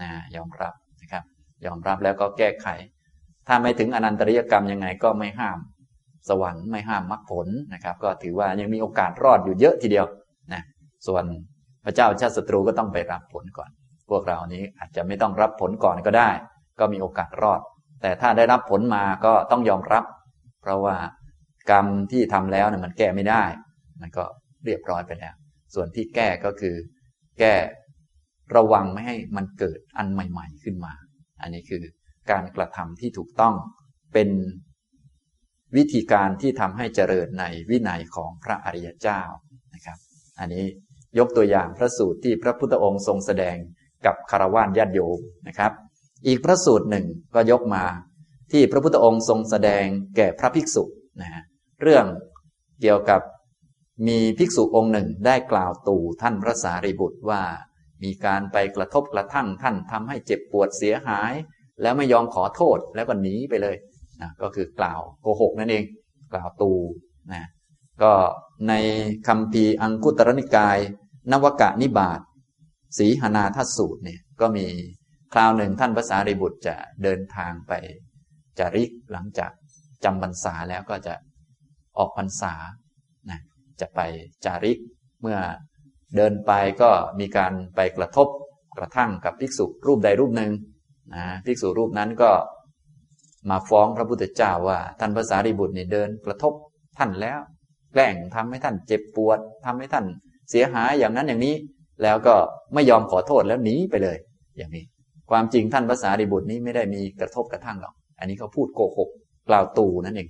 [0.02, 1.24] นะยอมรับนะครับ
[1.66, 2.68] ยอมรับแล้วก็แก้ไข
[3.48, 5.58] ถ้าไม่ถึงอนันตริยกรรมยังไงก็ไม่ห้าม
[6.30, 10.06] สวรรค์ไม่ห้ามมรรคผลนะครับ ก็ถือว่ายังมีโอกาสรอดอยู่เยอะทีเดียว
[10.54, 10.62] นะ
[11.08, 11.24] ส่วน
[11.86, 13.70] พระเจ้าชาติศัตรูก็ต้องไปรับผลก่อน
[14.10, 16.30] พวกเรานี้อาจจะไม่ต้องรับผลก่อนก็ได้
[16.80, 17.62] ก็มีโอกาสรอด
[18.02, 20.04] แต่ถ้าได้รับผลมาก็ต้องยอมรับ
[20.62, 20.96] เพราะว่า
[21.72, 23.44] กรรมที่ทำแล้วเนี่ยมันแก้ไม่ได้
[24.02, 24.24] มันก็
[24.66, 25.34] เรียบร้อยไปแล้ว
[25.74, 26.76] ส่วนที่แก้ก็คือ
[27.40, 27.54] แก้
[28.56, 30.94] ระวังไม่ให้มันเกิดอันใหม่ ๆ ขึ้นมา
[31.42, 31.84] อันนี้คือ
[32.32, 33.54] การกระทำที่ถูกต้อง
[34.14, 34.30] เป็น
[35.76, 39.22] วิธีการที่ทำให้เจริญในวินัยของพระอริยเจ้า
[39.74, 39.98] นะครับ
[40.40, 40.66] อันนี้
[41.20, 43.58] ยกตัวอย่างพระสูตรที่พระพุทธองค์ทรงแสดง
[44.06, 45.72] กับคารวะญาติโยมนะครับ
[46.28, 47.06] อีกพระสูตรหนึ่ง
[47.36, 47.86] ก็ยกมา
[48.52, 49.86] ที่พระพุทธองค์ทรงแสดง
[50.18, 50.84] แก่พระภิกษุ
[51.22, 51.44] นะฮะ
[51.82, 52.06] เรื่อง
[52.82, 53.22] เกี่ยวกับ
[54.08, 57.42] มีภิกษุองค์หนึ่งได้กล่าวตู่ท่านพระสารีบุตรว่า
[58.04, 61.34] มีการไปกระทบกระทั่งท่านทำให้เจ็บปวดเสียหาย
[61.82, 63.76] แล้วไม่ยอมขอโทษแล้วก็หนีไปเลย
[64.22, 65.84] นะก็คือกล่าวโกหกนั่นเอง
[66.34, 66.72] กล่าวตู
[67.34, 67.44] นะ
[68.04, 68.12] ก็
[68.68, 68.74] ใน
[69.28, 70.78] คำพีอังคุตรนิกาย
[71.32, 72.20] นวกะนิบาต
[72.98, 74.68] สีหนาทัสูตรเนี่ยก็มี
[75.34, 77.74] คราวหนึ่งท่านภาษาริบุตรจะเดินทางไป
[78.60, 79.52] จาริกหลังจาก
[80.04, 81.14] จำพรรษาแล้วก็จะ
[81.98, 82.54] ออกพรรษา
[83.30, 83.40] นะ
[83.82, 84.00] จะไป
[84.46, 84.78] จาริก
[85.22, 85.38] เมื่อ
[86.16, 88.28] เดินไปก็มีการไปกระทบ
[88.78, 90.52] กระทั่งกับภิกษุรูปใดรูปหนึ่ง
[91.16, 92.32] นะภิกษุรูปนั้นก็
[93.50, 96.54] มาฟ้องพระพุทธเจ้าว่า ท่านภาษาริบุตรเนี่ยเดินกระทบ
[96.98, 97.40] ท่านแล้ว
[97.94, 100.06] แกล้งทำให้ท่านเจ็บปวดทำให้ท่าน
[100.50, 101.56] เสียหายอย่างนั้นอย่างนี้
[102.04, 102.36] แล้วก็
[102.74, 104.18] ไม่ยอมขอโทษแล้วหนีไปเลย
[104.58, 104.86] อย่างนี้
[105.32, 109.10] ความจริงท่านภาษาริบุตรนี้ไม่ได้มีกระทบกระทั่งหรอก อันนี้เขาพูดโกหก
[109.50, 110.30] กล่าวตูนั่นเอง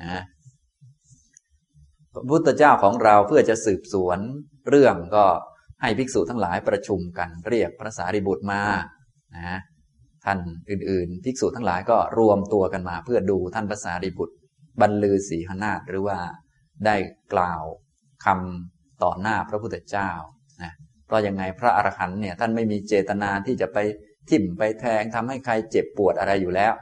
[0.00, 0.22] นะ
[2.12, 4.18] พระพุทธเจ้าของเราเพื่อจะสืบสวน
[4.68, 5.24] เรื่องก็
[5.82, 8.62] ให้ภิกษุทั้งหลายประชุมกันเรียกพระสารีบุตรมา
[9.36, 9.58] นะ
[10.26, 10.38] ท่าน
[10.70, 14.34] อื่นๆ ภิกษุทั้งหลายก็รวมตัวกันมาเพื่อดูท่านพระสารีบุตร
[14.80, 16.18] บรรลือศีหนาฏหรือว่า
[16.86, 16.96] ได้
[17.32, 17.62] กล่าว
[18.24, 20.10] คำต่อหน้าพระพุทธเจ้า
[20.62, 20.72] นะ
[21.06, 23.78] เพราะยังไงพระอรหันต์เนี่ยท่านไม่มีเจตนาที่จะไป
[24.30, 26.72] ทิ่มไปแทงทำให้ใครเจ็บปวดอะไรอยู่แล้ว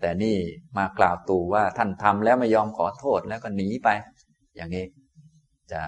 [0.00, 0.36] แต่นี่
[0.78, 3.88] มากล่าวตูว่าท่านทำแล้วไม่ยอมขอโทษแล้วก็หนีไป
[4.56, 4.84] อย่างนี้
[5.72, 5.82] จะ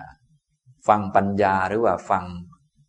[0.89, 2.25] ฟังปัญญาหรือว่าฟัง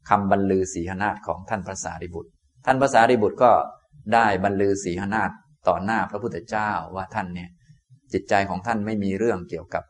[0.10, 2.32] คำบรรลือศีหนาฏของท่านพระสารีบุตร
[2.66, 3.52] ท่านพระสารีบุตรก็
[4.14, 5.32] ได้บรรลือศีหนาฏ
[5.68, 7.50] ต่อหน้าพระพุทธเจ้าว่าท่านเนี่ย
[8.14, 9.84] จิตใจของท่านไม่มีเรื่องเกี่ยวกับ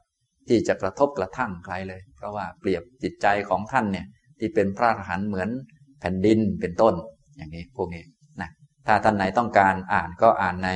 [0.48, 4.06] ที่จะกระทบกระทั่งใครเลย เพราะว่าเปรียบจิตใจของท่านเนี่ย
[4.40, 5.50] ที่เป็นพระอรหันต์เหมือน
[6.00, 6.96] แผ่นดินเป็นต้น
[7.38, 8.04] อย่างนี้พวกนี้
[8.42, 8.50] นะ
[8.88, 10.70] ถ้าท่านไหนต้องการอ่านก็อ่านใน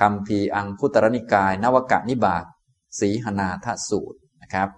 [0.00, 2.44] คำพีอังคุตรนิกาย นวกะนิบาต
[3.00, 4.68] สีหนาทสูตรนะครับ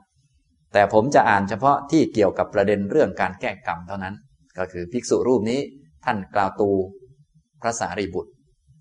[0.72, 4.14] แต่ผมจะอ่านเฉพาะที่เกี่ยวกับประเด็นเรื่องการแก้กรรมเท่านั้น
[4.58, 5.60] ก็คือภิกษุรูปนี้
[6.04, 6.70] ท่านกล่าวตู
[7.62, 8.32] พระสารีบุตร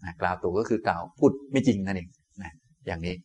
[0.03, 2.09] นะกล่าวตูก็คือกล่าวพูดไม่จริงนั่นเอง
[2.41, 2.51] นะ
[2.85, 3.15] อย่างนี้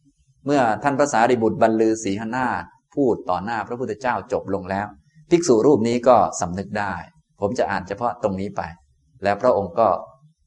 [0.45, 2.64] เมื่อท่านพระสารีบุตรบรรลือศีหนาฏ
[2.95, 4.87] พูดต่อหน้าพระพุทธเจ้าจบลงแล้ว
[5.31, 6.95] ภิกษุรูปนี้ก็สำนึกได้
[7.40, 8.62] ผมจะอ่านเฉพาะตรงนี้ไป
[9.23, 9.88] แล้วพระองค์ก็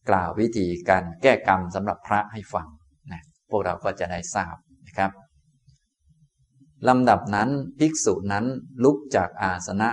[0.09, 2.67] กล่าววิธีการแก้กรรมสำหรับพระให้ฟัง
[3.11, 4.55] นะพวกเราก็จะได้ทราบ
[4.87, 5.11] นะครับ
[6.87, 8.45] ลำดับนั้นภิกษุนั้น
[8.83, 9.89] ลุกจากอาสนะ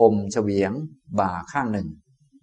[0.00, 0.72] อมเฉวียง
[1.20, 1.88] บ่าข้างหนึ่ง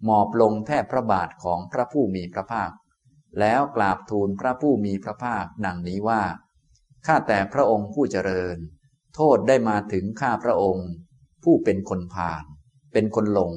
[0.05, 2.71] หมอบลงแทบพระบาทของพระผู้มีพระภาค
[3.39, 6.23] แล้วกราบทูลพระผู้มีพระภาคดังนี้ว่า
[7.05, 8.57] ข้าแต่พระองค์ผู้เจริญ
[9.15, 10.89] โทษได้มาถึงข้าพระองค์
[11.43, 12.43] ผู้เป็นคนผ่าน
[12.93, 13.53] เป็นคนหลง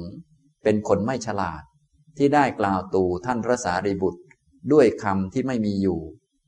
[0.63, 1.63] เป็นคนไม่ฉลาด
[2.17, 4.21] ที่ได้กล่าวตูท่านพระสารีบุตร
[4.71, 5.99] ด้วยคำที่ไม่มีอยู่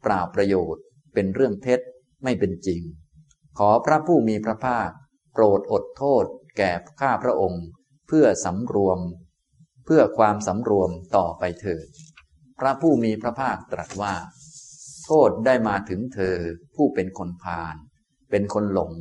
[0.04, 0.84] เปล่าประโยชน์
[1.14, 1.80] เป็นเรื่องเท็จ
[2.24, 2.82] ไม่เป็นจริง
[3.58, 4.90] ขอพระผู้มีพระภาค
[5.34, 6.26] โปรดอดโทษ
[6.58, 7.64] แก่ข้าพระองค์
[8.08, 9.00] เพื่อสำรวม
[9.90, 11.88] เพื่อความสำรวมต่อไปเถิด
[12.60, 14.16] พระผู้มีพระภาคตรัสว่า
[15.06, 16.36] โทษได้มาถึงเธอ
[16.76, 17.76] ผู้เป็นคนพาล
[18.32, 18.94] เป็นคนหลง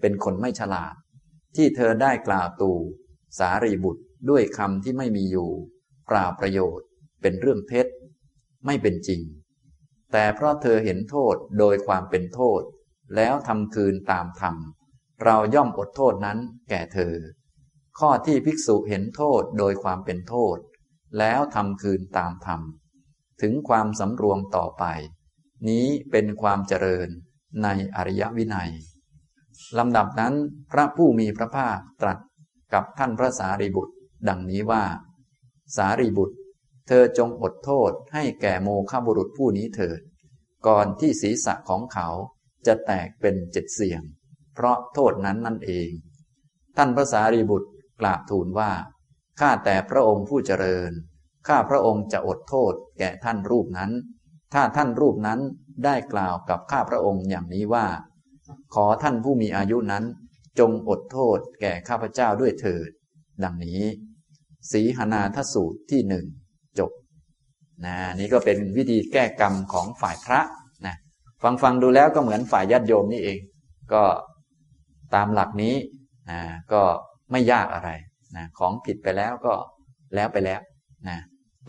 [0.00, 0.94] เป็นคนไม่ฉลาด
[1.56, 2.72] ที่เธอได้กล่าวตู
[3.38, 5.50] สารีบุตรด้วยคำที่ไม่มีอยู่
[6.10, 6.86] กล่าประโยชน์
[7.22, 7.86] เป็นเรื่องเท็จ
[8.66, 9.22] ไม่เป็นจริง
[10.12, 12.62] แต่เพราะเธอเห็นโทษโดยความเป็นโทษ
[13.16, 14.56] แล้วทำคืนตามธรรม
[15.24, 16.38] เราย่อมอดโทษนั้น
[16.70, 17.14] แก่เธอ
[18.00, 20.56] ข้อที่ภิกษุเห็นโทษโดยความเป็นโทษ
[21.18, 22.60] แล้วทำคืนตามธรรม
[23.42, 24.84] ถึงความสำรวมต่อไป
[25.68, 27.08] นี้เป็นความเจริญ
[27.62, 28.70] ในอริยวินัย
[29.78, 30.34] ลำดับนั้น
[30.70, 32.18] พระผู้มีพระภาคตรัส
[32.72, 33.94] กับท่านพระสารีบุตร
[34.28, 34.84] ดังนี้ว่า
[35.76, 36.36] สารีบุตร
[36.88, 40.00] เธอจงอดโทษให้แก่โมฆะบุรุษผู้นี้เถิด
[40.66, 42.08] ก่อนที่ศีรษะของเขา
[42.66, 44.02] จะแตกเป็นเจ็ดเสียง
[44.54, 45.90] เพราะโทษนั้นนั่นเอง
[46.76, 48.70] ท่านพระสารีบุตร กราบทูลว่า
[49.40, 50.92] ข้าแต่พระองค์ผู้เจริญ
[51.48, 53.90] ข้าพระองค์จะอดโทษแก่ท่านรูปนั้น
[54.54, 55.40] ถ้าท่านรูปนั้น
[55.84, 57.86] ได้กล่าวกับข้าพระองค์อย่างนี้ว่า
[58.74, 60.04] ขอท่านผู้มีอายุนั้น
[60.58, 62.90] จงอดโทษแก่ข้าพเจ้าด้วยเถิด
[63.44, 63.82] ดังนี้
[64.72, 66.26] สีหนาทสูตรที่หนึ่ง
[66.78, 66.92] จบ
[67.84, 70.40] นะนี่ก็เป็นวิธีแก้กรรมของฝ่ายพระ
[70.86, 70.96] นะ
[71.42, 73.38] ฟังฟังดูแล้วก็เหมือนฝ่ายญาติโยมนี่เอง
[73.92, 74.02] ก็
[75.14, 75.74] ตามหลักนี้
[76.30, 76.40] นะ
[76.72, 76.82] ก็
[77.30, 77.90] ไม่ยากอะไร
[78.36, 79.54] นะของผิดไปแล้วก็
[80.14, 80.60] แล้วไปแล้ว
[81.08, 81.18] นะ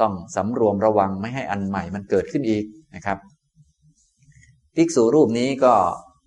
[0.01, 3.17] ต้องสำรวมระวังไม่ให้อันใหม่มันเกิดขึ้นอีกนะครับ
[4.75, 5.73] ภิกษุรูปนี้ก็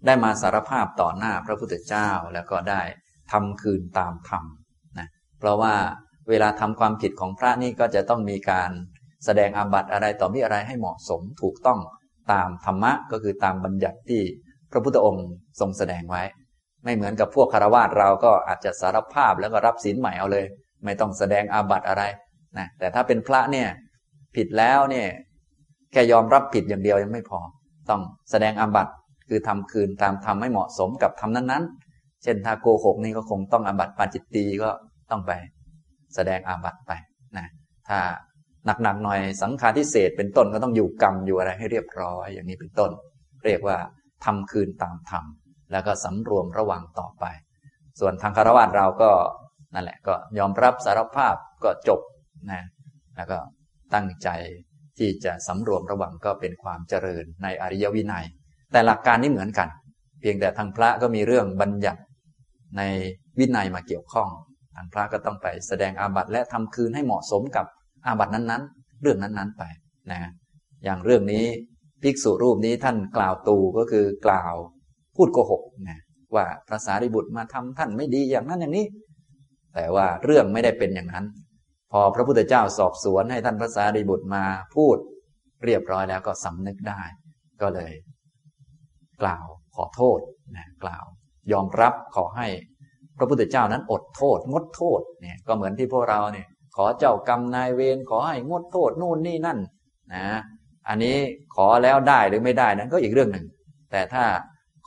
[0.06, 2.82] ได้มาสารภาพต่อหน้าพระพุทธเจ้าแล้วก็ได้
[3.32, 4.44] ทำคืนตามธรรม
[4.98, 5.74] นะเพราะว่า
[6.28, 8.70] เวลาทำความผิดของพระนี่ก็จะต้องมีการ
[9.24, 11.80] แสดงอาบัติอะไรต่อมีอะไรให้เหมาะสมถูกต้อง
[12.32, 14.22] ตามธรรมะก็คือตามบัญญัติที่
[14.72, 15.26] พระพุทธองค์
[15.60, 16.22] ทรงแสดงไว้
[16.84, 20.44] ไม่เหมือนกับพวกคารวาสเราก็อาจจะสารภาพแล้วก็รับศีลใหม่เอาเลย
[20.84, 22.02] ไม่ต้องแสดงอาบัติอะไร
[22.58, 23.68] นะแต่ถ้าเป็นพระเนี่ย
[24.36, 25.08] ผิดแล้วเนี่ย
[25.92, 27.40] แค่ยอมรับผิดอย่างเดียวยังไม่พอ
[27.90, 28.92] ต้องแสดงอาบัติ
[29.28, 34.70] คือทำคืนตามทำให้เหมาะสมกับทำนั้นๆ เช่นถ้าโกหกนี่ก็คงต้องอาบัติปาจิตตีก็
[35.10, 35.32] ต้องไป
[36.14, 36.92] แสดงอาบัติไป
[37.36, 37.46] นะ
[37.88, 37.98] ถ้า
[38.82, 42.90] หนักๆหน่อยสังฆาทิเศษเป็นต้นก็ต้องอยู่กรรมอยู่อะไรให้เรียบร้อยอย่างนี้เป็นต้น
[43.44, 43.76] เรียกว่า
[44.24, 45.24] ทำคืนตามธรรม
[45.74, 47.24] แล้วก็สำรวมระวังต่อไป
[48.00, 49.10] ส่วนทางคารวะเราก็
[49.74, 51.34] นั่นแหละก็ยอมรับสารภาพ
[51.64, 52.00] ก็จบ
[52.50, 52.62] นะ
[53.16, 53.38] แล้วก็
[53.94, 54.28] ตั้งใจ
[54.98, 58.26] ที่จะสำรวมระวังก็เป็นความเจริญในอริยวินัย
[58.72, 59.68] แต่หลักการนี้เหมือนกัน
[60.20, 62.00] เพียงแต่ทางพระก็มีเรื่องบัญญัติ
[62.76, 62.82] ใน
[63.38, 64.28] วินัยมาเกี่ยวข้อง
[64.74, 67.66] ทางพระก็ต้องไปแสดงอาบัติและทำคืนให้เหมาะสมกับ
[68.06, 69.62] อาบัตินั้นๆ เรื่องนั้นๆไป
[70.10, 70.20] นะ
[70.84, 71.44] อย่างเรื่องนี้
[72.02, 74.54] ภิกษุรูปนี้ท่านกล่าวตูก็คือกล่าว
[75.16, 76.00] พูดโกหกนะ
[76.35, 78.87] ว่าพระสารีบุตรมาทำท่านไม่ดีอย่างนั้นอย่างนี้
[79.74, 81.27] แต่ว่าเรื่องไม่ได้เป็นอย่างนั้น
[81.92, 84.96] พอพระพุทธเจ้าสอบสวนให้ท่านพระสารีบุตรมาพูด
[85.64, 87.03] เรียบร้อยแล้วก็สำนึกได้
[87.62, 87.92] ก็เลย
[89.22, 89.44] กล่าว
[89.77, 90.20] ขอโทษ
[90.57, 91.05] นะกล่าว
[91.53, 92.48] ยอมรับขอให้
[93.18, 96.46] พระพุทธเจ้านั้นอดโทษ งดโทษเนี่ยก็เหมือนที่พวกเราเนี่ย
[96.77, 99.59] ขอเจ้ากรรมนายเวรขอให้งดโทษนู่นนี่นั่น
[100.14, 100.27] นะ
[100.88, 101.16] อันนี้
[101.57, 103.46] ขอแล้วได้หรือไม่ได้นั้นก็อีกเรื่องหนึ่ง
[103.90, 104.24] แต่ถ้า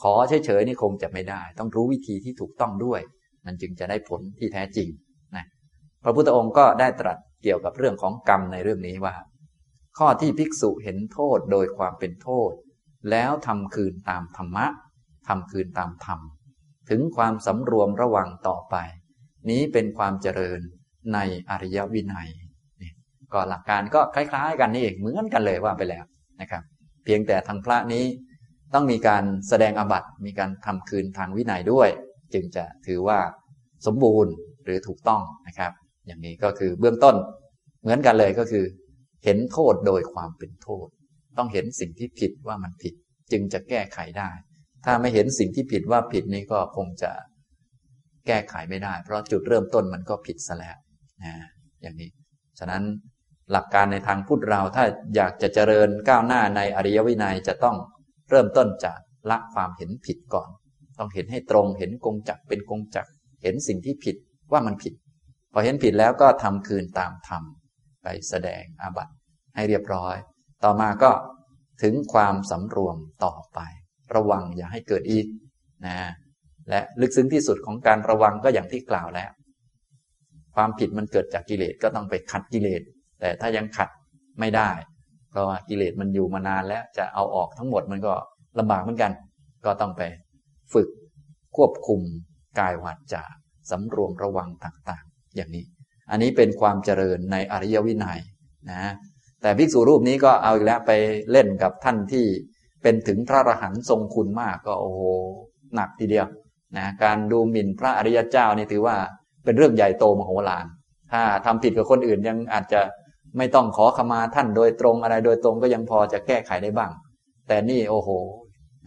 [0.02, 3.02] ขอเฉยๆนี่คงจะไม่ได้ ต้องรู้วิธีที่ถูกต้องด้วย
[3.46, 4.90] มันจึงจะได้ผลที่แท้จริง
[5.36, 5.46] นะ
[6.04, 9.16] พระพุทธองค์ก็ได้ตรัสเกี่ยวกับเรื่องของกรรมในเรื่องนี้ว่า
[9.98, 12.52] ข้อที่ภิกษุเห็นโทษโดยความเป็นโทษ
[13.12, 14.66] แล้วทำคืนตามธรรมะ
[15.28, 16.20] ทำคืนตามธรรม
[16.90, 18.76] ถึงความสำรวมระวังต่อไป
[19.50, 20.60] นี้เป็นความเจริญ
[21.14, 22.30] ในอริยวินัย
[22.82, 22.92] นี่
[23.34, 26.06] ก็หลักการก็คล้าย ๆ กันนี่เองเหมือนกันเลยว่าไปแล้ว
[26.42, 26.64] นะครับ
[27.04, 28.06] เพียงแต่ทางพระนี้
[28.74, 31.90] ต้องมีการแสดงอบัติมีการทำคืนทางวินัยด้วย
[32.34, 33.20] จึงจะถือว่า
[33.86, 35.72] สมบูรณ์หรือถูกต้องนะครับ
[36.08, 37.16] อย่างนี้ก็คือเบื้องต้น
[37.82, 38.66] เหมือนกันเลยก็คือ
[39.24, 40.88] เห็นโทษโดยความเป็นโทษ
[41.38, 42.94] ต้องเห็นสิ่งที่ผิดว่ามันผิด
[43.32, 44.30] จึงจะแก้ไขได้
[44.86, 47.12] ถ้าไม่เห็นสิ่งที่ผิดว่าผิดนี้ก็คงจะ
[48.28, 50.78] แก้ไขไม่ได้ เพราะจุดเริ่มต้นมันก็ผิดซะแล้ว
[51.24, 51.34] นะ
[51.82, 52.10] อย่างนี้
[52.60, 52.84] ฉะนั้น
[53.52, 57.76] หลักการในทางพุทธเราถ้าอยากจะเจริญก้าวหน้าในอริยวินัยจะต้อง
[58.30, 60.50] เริ่มต้นจากละความเห็นผิดก่อน
[60.98, 63.08] ต้องเห็นให้ตรงเห็นกงจักเป็นกงจัก
[63.44, 64.16] เห็นสิ่งที่ผิด
[64.52, 64.94] ว่ามันผิด
[65.54, 67.44] พอเห็นผิดแล้วก็ทำคืนตามธรรม
[68.04, 69.14] ไปแสดงอาบัติ
[69.56, 70.16] ให้เรียบร้อย
[70.64, 71.12] ต่อมาก็
[71.84, 73.60] ถึงความสำรวมต่อไป
[74.16, 75.28] ระวังอย่าให้เกิดอีก
[75.86, 75.98] นะ
[76.70, 79.32] และลึกซึ้งที่สุดของการระวังก็อย่างที่กล่าวแล้ว
[80.56, 82.82] ความผิดมันเกิดจากกิเลสก็ต้องไปขัดกิเลส
[83.20, 83.90] แต่ถ้ายังขัด
[84.40, 84.70] ไม่ได้
[85.38, 88.14] ราะว่ากิเลสมันอยู่มานานแล้วจะเอาออกทั้งหมดมันก็
[88.60, 89.12] ลำบากเหมือนกัน
[89.66, 90.02] ก็ต้องไป
[90.74, 90.88] ฝึก
[91.56, 92.02] ควบคุม
[92.60, 93.24] กายวาจา
[93.72, 95.66] สำรวมระวังต่างๆ อย่างนี้
[96.12, 98.20] อันนี้เป็นความเจริญในอริยวินัย
[98.72, 98.92] นะ
[99.42, 100.92] แต่ภิกษุรูปนี้ก็เอาอีกแล้วไป
[101.32, 102.26] เล่นกับท่านที่
[102.84, 105.02] เป็นถึงพระอรหันต์ทรงคุณมากก็โอ้โห
[105.76, 106.28] หนักทีเดียว
[106.78, 108.96] นะการดูหมิ่นพระอริยเจ้านี่ถือว่า
[109.46, 110.66] เป็นเรื่องใหญ่โตมโหฬาร
[111.12, 112.82] ถ้าทำผิดกับคนอื่นยังอาจจะ
[113.38, 116.92] ไม่ต้องขอขมาท่านโดยตรงอะไรโดยตรงก็ยังพอจะแก้ไขได้บ้าง
[117.48, 118.10] แต่นี่โอ้โห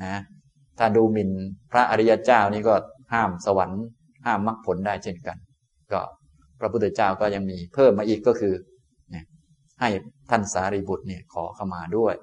[0.04, 0.16] นะ
[0.78, 1.30] ถ้าดูหมิ่น
[1.72, 2.74] พระอริยเจ้านี่ก็
[3.12, 3.82] ห้ามสวรรค์
[4.26, 5.36] ห้ามมรรคผลได้เช่นกัน
[5.92, 6.00] ก็
[6.60, 8.54] พระพุทธเจ้าก็ยังมีเพิ่มมาอีกก็คือ
[9.80, 9.90] ให้
[10.30, 12.14] ท่านสารีบุตรเนี่ยขอขมาด้วย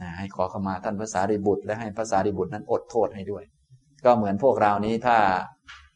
[0.00, 3.44] นะให้ขอขมาท่านพระสารีบุตร และให้พระสารีบุตรนั้นอดโทษให้ด้วย
[4.04, 5.16] ก็เหมือนพวกเรานี้ถ้า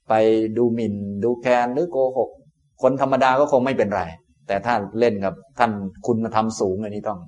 [0.08, 0.14] ไป
[0.56, 2.30] ดูหมิ่น ดูแคลนหรือโกหก
[2.82, 4.02] คนธรรมดาก็คงไม่เป็นไร
[4.46, 5.72] แต่ถ้าเล่นกับท่าน
[6.06, 7.20] คุณธรรมสูงอันนี้ต้อง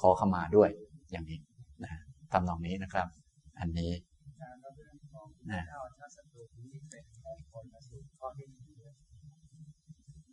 [0.00, 0.70] ขอขมาด้วย
[1.10, 1.38] อย่างนี้
[1.84, 1.90] นะ
[2.32, 3.06] ทำนองนี้นะครับ
[3.60, 3.92] อันนี้
[5.50, 5.62] นะ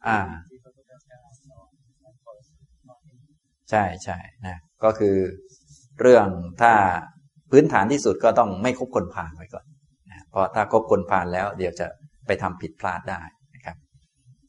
[0.07, 0.19] อ่า
[3.69, 5.15] ใช่ใช่นะก็คือ
[6.01, 6.27] เรื่อง
[6.61, 6.73] ถ้า
[7.51, 9.65] พื้นฐานที่สุดก็ต้องไม่คบคนผ่านไว้ก่อน
[10.11, 11.87] นะเพราะถ้าคบคนผ่านแล้ว เดี๋ยวจะ
[12.25, 13.21] ไปทำผิดพลาดได้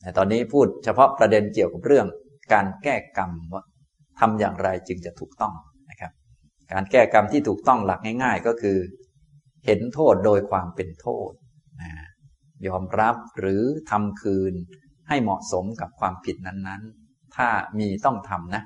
[0.08, 2.06] ต่ตอนนี้พูดเฉพาะประเด็นเกี่ยวกับเรื่อง
[2.52, 3.62] การแก้กรรมว่า
[4.20, 5.54] ทำอย่างไรจึงจะถูกต้อง
[5.90, 6.12] นะครับ
[6.72, 8.78] การแก้กรรมที่ถูกต้องหลักง่าย ๆ ก็คือ
[9.66, 11.30] เห็นโทษโดยความเป็นโทษ
[11.82, 11.90] นะ
[12.66, 14.54] ยอมรับหรือทำคืน
[15.08, 18.62] ให้เหมาะสมกับความผิดนั้นๆ ถ้ามีต้องทำนะ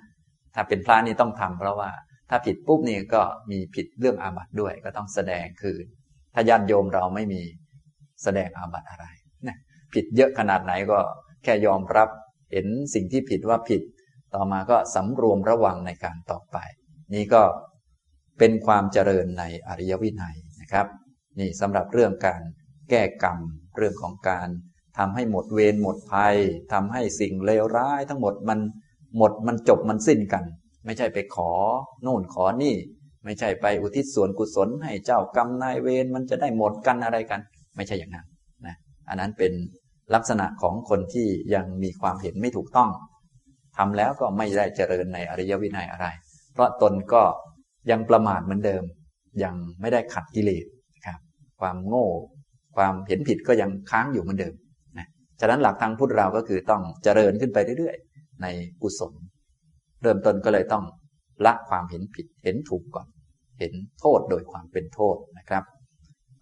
[0.54, 1.90] ถ้าเป็นพระนี่ต้องทำเพราะว่า
[2.30, 5.84] ถ้าผิดปุ๊บนี่ก็มีผิดเรื่องอาบัติด้วย ก็ต้องแสดงคืน
[6.34, 7.42] ถ้าญาติโยมเราไม่มี
[8.22, 9.06] แสดงอาบัติอะไร
[9.46, 9.56] นะ
[9.94, 10.98] ผิดเยอะขนาดไหนก็
[11.44, 12.08] แค่ยอมรับ
[12.52, 13.82] เห็นสิ่งที่ผิดว่าผิด
[14.34, 16.56] ต่อมาก็สำรวมระวังในการต่อไป
[17.14, 17.42] นี่ก็
[18.38, 20.86] เป็นความเจริญในอริยวินัยนะครับ
[21.38, 22.42] นี่สำหรับเรื่องการ
[22.90, 23.38] แก้กรรม
[23.76, 24.48] เรื่องของการ
[24.98, 26.36] ทำให้หมดเวรหมดภัย
[26.72, 28.58] ทำให้สิ่งเลวร้ายทั้งหมดมัน
[29.16, 30.44] หมดมันจบมันสิ้นกัน
[30.84, 31.50] ไม่ใช่ไปขอ
[32.02, 32.74] โน่นขอนี่
[33.24, 37.40] ไม่ใช่ไปอุทิศส่วนกุศลให้เจ้ากรรมนายเวรมันจะได้หมดกันอะไรกัน
[37.76, 38.26] ไม่ใช่อย่างนั้น
[38.66, 38.76] นะ
[39.08, 39.52] อันนั้นเป็น
[40.14, 42.90] ลักษณะของคนที่ยังมีความเห็นไม่ถูกต้อง
[43.76, 46.06] ทำแล้วก็ไม่ได้เจริญในอริยวินัยอะไร
[46.52, 47.22] เพราะตนก็
[47.90, 48.82] ยังประมาทเหมือนเดิม
[49.44, 50.66] ยังไม่ได้ขัดกิเลส
[51.06, 51.18] ครับ
[51.60, 52.08] ความโง่
[52.76, 54.54] ความเห็นผิดก็ยังค้างอยู่เหมือนเดิม
[55.40, 58.46] ฉะนั้นหลักทางพุทธเราก็คือต้องเจริญขึ้นไปเรื่อยๆ ใน
[58.82, 59.12] กุศล
[60.02, 60.84] เริ่มต้นก็เลยต้อง
[61.46, 63.06] ละความเห็นผิดเห็นถูกก่อน
[63.58, 65.64] เห็นโทษโดยความเป็นโทษนะครับ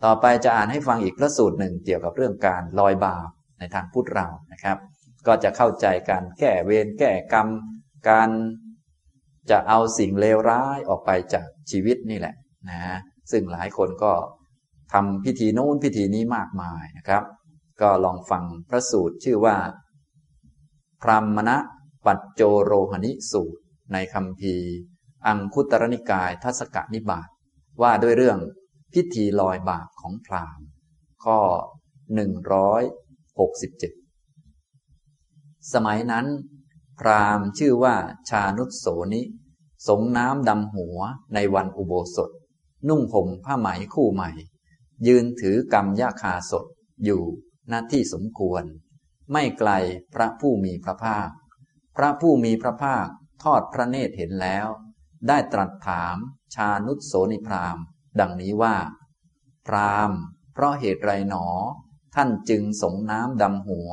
[0.04, 3.28] ต่อไปจะอ่านให้ฟังอีกพระสูตรหนึ่งเกี่ยวกับเรื่องการลอยบาป
[3.59, 4.79] ในทางพุทธเรานะครับ
[5.27, 7.49] ก็จะเข้าใจการแก้เวรแก้กรรม
[8.09, 8.31] การ
[9.51, 12.35] จะเอาสิ่งเลวร้ายออกไปจากชีวิตนี่แหละ
[12.68, 12.99] นะ
[13.31, 14.12] ซึ่งหลายคนก็
[14.92, 17.25] ทำพิธีโน้นพิธีนี้มากมายนะครับ
[17.81, 19.57] ก็ลองฟังพระสูตรชื่อว่า
[21.03, 21.57] พรามณะ
[22.07, 23.61] ปัจโจโรหณิสูตร
[23.92, 24.55] ในคำพี
[25.27, 27.29] อังคุตรนิกายทัศกนิบาต
[27.83, 28.38] ว่าด้วยเรื่อง
[28.94, 30.66] พิธีลอยบาปของพราหมณ์
[31.25, 31.38] ข้อ
[33.38, 36.27] 67 สมัยนั้น
[36.98, 37.94] พราหมณ์ชื่อว่า
[38.29, 39.22] ชานุสโสนิ
[39.88, 40.98] สงน้ำดำหัว
[41.35, 42.31] ในวันอุโบสถ
[42.88, 44.31] นุ่งห่มผ้าไหมคู่ใหม่
[45.07, 46.66] ยืนถือกรรมยาคาสด
[47.05, 47.22] อยู่
[47.68, 48.64] หน้าที่สมควร
[49.33, 49.70] ไม่ไกล
[50.14, 51.29] พระผู้มีพระภาค
[51.96, 53.07] พระผู้มีพระภาค
[53.42, 54.66] ทอดพระเนตรเห็นแล้ว
[55.29, 56.16] ได้ตรัสถาม
[56.55, 57.77] ชานุสโสนิพราม
[58.20, 58.77] ดังนี้ว่า
[59.66, 60.11] พราม
[60.53, 61.46] เพราะเหตุไรหนอ
[62.20, 63.90] ท่านจึงสงน้ำดำหัว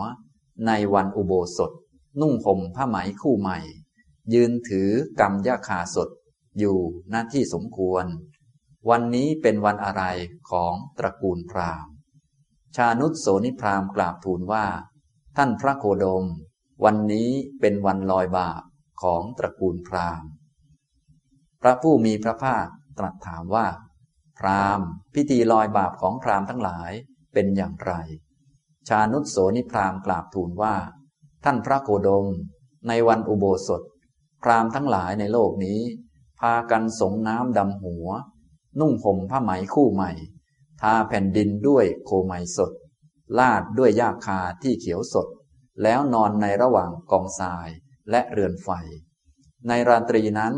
[0.67, 1.71] ในวันอุโบสถ
[2.21, 3.59] นุ่งห่มผ้าไหมคู่ใหม่
[4.33, 6.09] ยืนถือกรรมยาคาสด
[6.59, 6.77] อยู่
[7.09, 8.05] หน้าที่สมควร
[8.89, 10.03] วันนี้เป็นวันอะไร
[10.49, 11.87] ของตระกูลพราม
[12.75, 14.65] ชานุสโสนิพรามกราบทูลว่า
[15.37, 16.25] ท่านพระโคดม
[16.83, 18.61] วันนี้เป็นวันลอยบาป
[19.01, 20.29] ของตระกูลพราหมณ์
[21.61, 22.67] พระผู้มีพระภาค
[22.97, 23.67] ตรัสถามว่า
[24.37, 26.93] พราหมณ์ พิธีลอยบาปของพราหมณ์ทั้งหลาย
[27.35, 27.93] เป็นอย่างไร
[28.87, 30.75] ชานุสโสนิพรามกราบทูลว่า
[31.43, 32.27] ท่านพระโคดม
[32.87, 33.81] ในวันอุโบสถ
[34.43, 35.79] พรามทั้งหลายในโลกนี้
[36.39, 38.07] พากันสงน้ำดำหัว
[38.79, 40.11] นุ่งห่มผ้าไหมคู่ใหม่
[40.81, 42.71] ทาแผ่นดินด้วยโคไมสด
[43.39, 45.27] ลาดด้วยหญ้าคาที่เขียวสด
[45.83, 47.69] แล้วนอนในระหว่างกองทราย
[48.09, 48.69] และเรือนไฟ
[49.67, 50.53] ในราตรีนั้น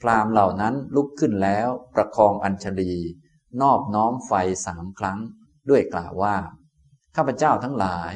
[0.00, 2.92] พรามเหล่านั้นลุกขึ้นแล้วประคองอัญชลี
[3.60, 4.32] นอบน้อมไฟ
[4.66, 5.18] สามครั้ง
[5.70, 6.36] ด้วยกล่าวว่า
[7.16, 8.12] ข้าพเจ้าทั้งหลาย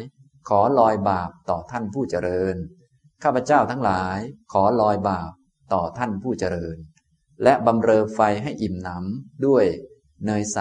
[0.49, 2.57] ขอลอยบาปต่อท่านผู้เจริญ
[3.22, 4.18] ข้าพเจ้าทั้งหลาย
[4.53, 5.32] ขอลอยบาป
[5.72, 6.76] ต่อท่านผู้เจริญ
[7.42, 9.64] และบำเรอไฟให้อิ่มหนำด้วย
[10.26, 10.59] เนยใส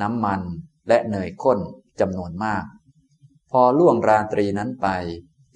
[0.00, 0.40] น้ำมัน
[0.88, 1.58] และเนยข้น
[2.00, 2.64] จำนวนมาก
[3.50, 4.88] พอล่วงราตรีนั้นไป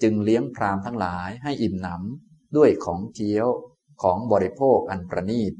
[0.01, 3.47] จึงเลี้ยงพรามทั้งหลายให้อิ่มหนำด้วยของเคี้ยว
[4.03, 5.53] ของบริโภคอันประณีต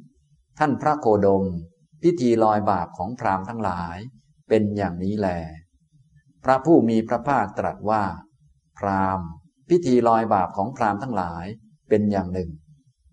[0.59, 1.43] ท่านพระโคดม
[2.03, 3.97] พิธีลอยบาปของพรามทั้งหลาย
[4.49, 5.27] เป็นอย่างนี้แล
[6.43, 8.03] พระผู้มีพระภาคตรัสว่า
[8.77, 9.19] พราม
[9.69, 11.45] พิธีลอยบาปของพรามทั้งหลาย
[11.89, 12.49] เป็นอย่างหนึ่ง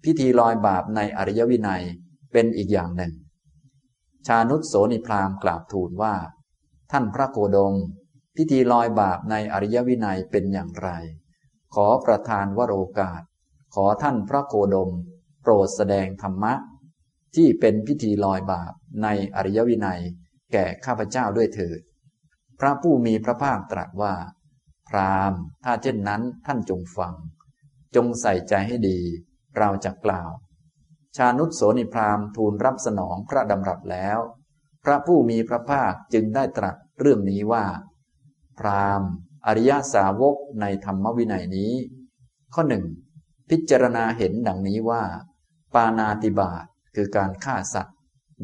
[0.04, 1.84] พิธีลอยบาปในอริยวินัย
[2.32, 3.12] เป็นอีกอย่างหนึ่ง
[4.26, 6.14] ชานุตโสนิพรามกราบทูลว่า
[6.92, 7.74] ท่านพระโคดม
[8.36, 10.88] พิธีลอยบาปในอริยวินัยเป็นอย่างไร
[11.74, 13.22] ขอประทานวโรกาส
[13.74, 14.90] ขอท่านพระโคดม
[15.42, 16.54] โปรดแสดงธรรมะ
[17.34, 18.72] ที่เป็นพิธีลอยบาป
[19.02, 20.00] ในอริยวินัย
[20.52, 21.80] แก่ข้าพเจ้าด้วยเถิด
[22.60, 24.14] พระผู้มีพระภาคตรัสว่า
[24.88, 25.32] พราม
[25.64, 27.14] ถ้าเช่นนั้นท่านจงฟัง
[27.96, 29.00] จงใส่ใจให้ดี
[29.58, 30.30] เราจะกล่าว
[31.16, 34.18] ชานุตโสนิพรามทูลรับสนองพระดำรัสแล้ว
[34.84, 37.64] พระผู้มีพระภาคจึงได้ตรัสเรื่องนี้ว่า
[38.58, 39.02] พราม
[39.46, 41.72] อริยสาวกในธรรมวินัยนี้
[42.54, 42.84] ข้อหนึ่ง
[43.50, 45.02] พิจารณาเห็นดังนี้ว่า
[45.74, 46.64] ปานาติบาต
[46.94, 47.93] คือการฆ่าสัตว์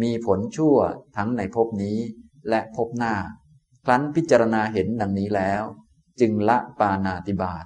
[0.02, 0.76] มีผลชั่ว
[1.16, 1.98] ทั้งในภพนี้
[2.48, 3.14] และภพหน้า
[3.84, 5.62] ครั้นพิจารณาเห็นดังนี้แล้ว
[6.20, 7.64] จึงละปานาติบาต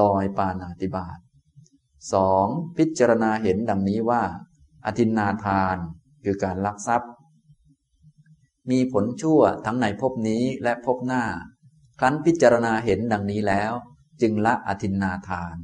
[0.00, 1.18] ลอยปานาติบาต
[2.12, 2.46] สอง
[2.76, 4.22] พิจารณาเห็นดังนี้ว่า
[4.86, 5.76] อธินนาทาน
[6.24, 7.12] คือการลักทรัพย์
[8.70, 11.24] มีผลชั่วทั้งในภพนี้และภพหน้า
[12.00, 13.72] ครั้นพิจารณาเห็นดังนี้แล้ว
[14.20, 15.56] จึงละอธินนาทาน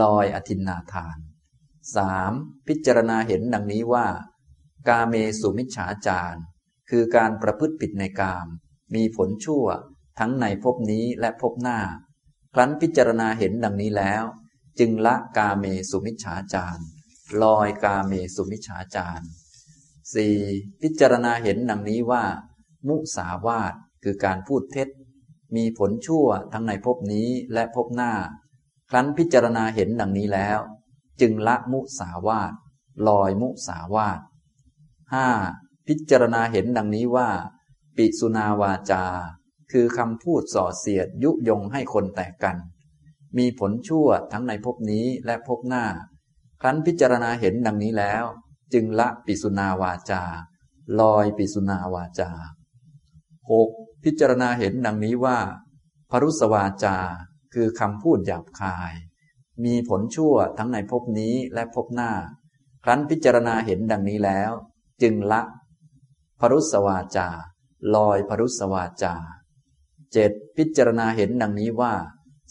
[0.00, 1.16] ลอยอธินนาทาน
[1.96, 2.32] สาม
[2.68, 4.06] พิจารณาเห็นดังนี้ว่า
[4.88, 6.40] กาเมสุมิจฉาจาร
[6.90, 8.46] คือการประพฤติผิดในกาม
[8.94, 9.66] มีผลชั่ว
[10.18, 11.80] ทั้งในภพนี้และภพหน้า
[12.54, 14.24] ครั้นพิจารณาเห็นดังนี้แล้ว
[14.78, 16.82] จึงละกาเมสุมิจฉาจาร
[17.42, 19.26] ลอยกาเมสุมิจฉาจาร
[20.14, 20.36] สี่
[20.82, 22.24] พิจารณาเห็นดังนี้ว่า
[22.88, 23.74] มุสาวาท
[24.04, 24.88] คือการพูดเท็จ
[25.56, 28.12] มีผลชั่วทั้งในภพนี้และภพหน้า
[28.90, 30.58] ครั้นพิจารณาเห็นดังนี้แล้ว
[31.20, 32.52] จึงละมุสาวาท
[33.08, 34.20] ลอยมุสาวาท
[35.12, 35.28] ห้า
[35.88, 37.28] พิจารณาเห็นดังนี้ว่า
[37.96, 39.04] ปิสุนาวาจา
[39.72, 42.56] คือคำพูดส่อเสียดยุยงให้คนแตกกัน
[43.38, 45.84] มีผลชั่วทั้งในภพนี้และภพหน้า
[46.60, 48.24] ครั้นพิจารณาเห็นดังนี้แล้ว
[48.72, 50.22] จึงละปิสุนาวาจา
[51.00, 52.30] ลอยปิสุนาวาจา
[53.50, 53.70] หก
[54.04, 55.38] พิจารณาเห็นดังนี้ว่า
[56.10, 56.96] พรุสวาจา
[57.54, 58.92] คือคำพูดหยาบคาย
[59.64, 62.12] มีผลชั่วทั้งในภพนี้และภพหน้า
[62.84, 64.52] ครั้นพิจารณาเห็นดังนี้แล้ว
[65.02, 65.42] จึงละ
[66.40, 67.28] พรุสวาจา
[67.94, 69.14] ลอยพรุสวาจา
[70.12, 71.94] เจ็ดพิจารณาเห็นดังนี้ว่า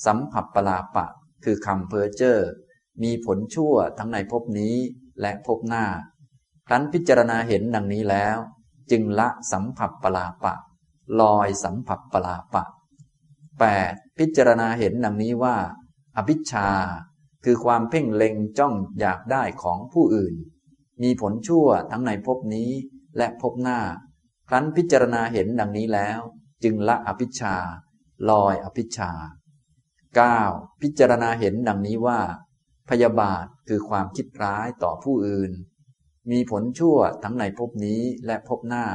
[0.06, 1.06] สัมผัสปลาปะ
[1.44, 2.50] คือคำเพอเจอร์
[3.04, 4.76] มีผลชั่วทั้งในภพนี้
[5.22, 5.86] และภพหน้า
[6.68, 8.38] ครั้นพิจารณาเห็นดังนี้แล้ว
[8.92, 10.54] จึงละสัมผัสปลาปะ
[11.20, 12.64] ลอยสัมผัสปลาปะ
[13.42, 14.18] 8.
[14.18, 15.56] พิจารณาเห็นดังนี้ว่า
[16.18, 16.70] อภิชา
[17.46, 20.36] คือความเพ่งเล็งจ้องอยากได้ของผู้อื่น
[21.04, 22.70] มีผลชั่วทั้งในภพนี้
[23.18, 23.80] และภพหน้า
[24.50, 26.20] ครั้นพิจารณาเห็นดังนี้แล้ว
[26.64, 27.56] จึงละอภิชา
[28.30, 29.12] ลอยอภิชา
[30.14, 30.82] 9.
[30.82, 32.20] พิจารณาเห็นดังนี้ว่า
[32.90, 35.52] พยาบาทคือความคิดร้ายต่อผู้อื่น
[36.32, 38.86] มีผลชั่วทั้งในภพนี้และภพหน้า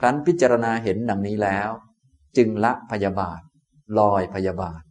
[0.00, 1.70] ครั้นพิจารณาเห็นดังนี้แล้ว
[2.36, 3.40] จึงละพยาบาท
[3.98, 4.82] ลอยพยาบาท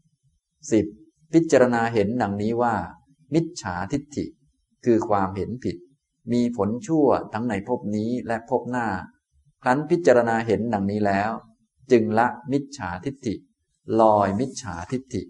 [0.61, 1.33] 10.
[1.33, 2.75] พิจารณาเห็นดังนี้ว่า
[3.33, 4.25] มิจฉาทิฏฐิ
[4.85, 5.77] คือความเห็นผิด
[6.33, 8.87] มีผลชั่วทั้งในภพนี้และภพหน้า
[9.63, 11.31] ครั้นพิจารณาเห็นดังนี้แล้ว
[11.91, 13.35] จึงละมิจฉาทิฏฐิ
[14.01, 15.23] ลอยมิจฉาทิฏฐิ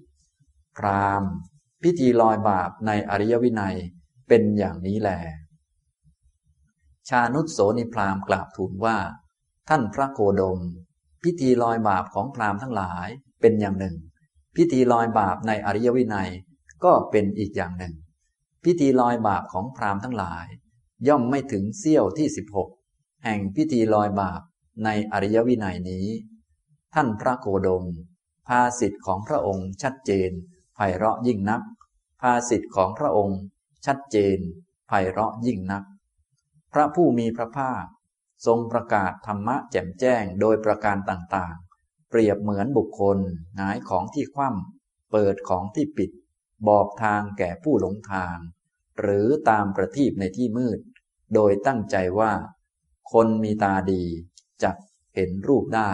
[0.77, 1.23] พราม
[1.83, 3.77] พิธีลอยบาปในอริยวินัย
[4.27, 5.09] เป็นอย่างนี้แล
[7.09, 8.97] ชานุตโสนิพรามกราบทูลว่า
[9.69, 10.59] ท่านพระโคดม
[11.23, 13.07] พิธีลอยบาปของพรามทั้งหลาย
[13.41, 13.95] เป็นอย่างหนึ่ง
[14.55, 16.29] พิธีลอยบาปในอริยวินัย
[16.83, 17.93] ก็เป็นอีกอย่างหนึ่ง
[18.63, 20.45] พิธีลอยบาปของพรามทั้งหลาย
[21.07, 22.69] ย่อมไม่ถึงเสี้ยวที่สิบหก
[23.23, 24.41] แห่งพิธีลอยบาป
[24.83, 26.07] ในอริยวินัยนี้
[26.93, 27.85] ท่านพระโคดม
[28.47, 30.31] ภาสิทธิ์ของพระองค์ชัดเจน
[30.75, 31.61] ไพเราะยิ่งนัก
[32.21, 33.39] ภาสิทธิ์ของพระองค์
[33.85, 34.39] ชัดเจน
[34.87, 35.83] ไพเราะยิ่งนัก
[36.73, 37.83] พระผู้มีพระภาค
[38.45, 43.17] ทรงประกาศธรรมะแจ่มแจ้งโดยประการต่างๆ เปรียบเหมือนบุคคล
[43.55, 46.11] หงายของที่คว่ำเปิดของที่ปิด
[46.67, 48.37] บอกทางแก่ผู้หลงทาง
[48.99, 50.79] หรือตามประทีปในที่มืด
[51.33, 52.31] โดยตั้งใจว่า
[53.11, 54.03] คนมีตาดี
[54.63, 54.71] จะ
[55.15, 55.91] เห็นรูปได้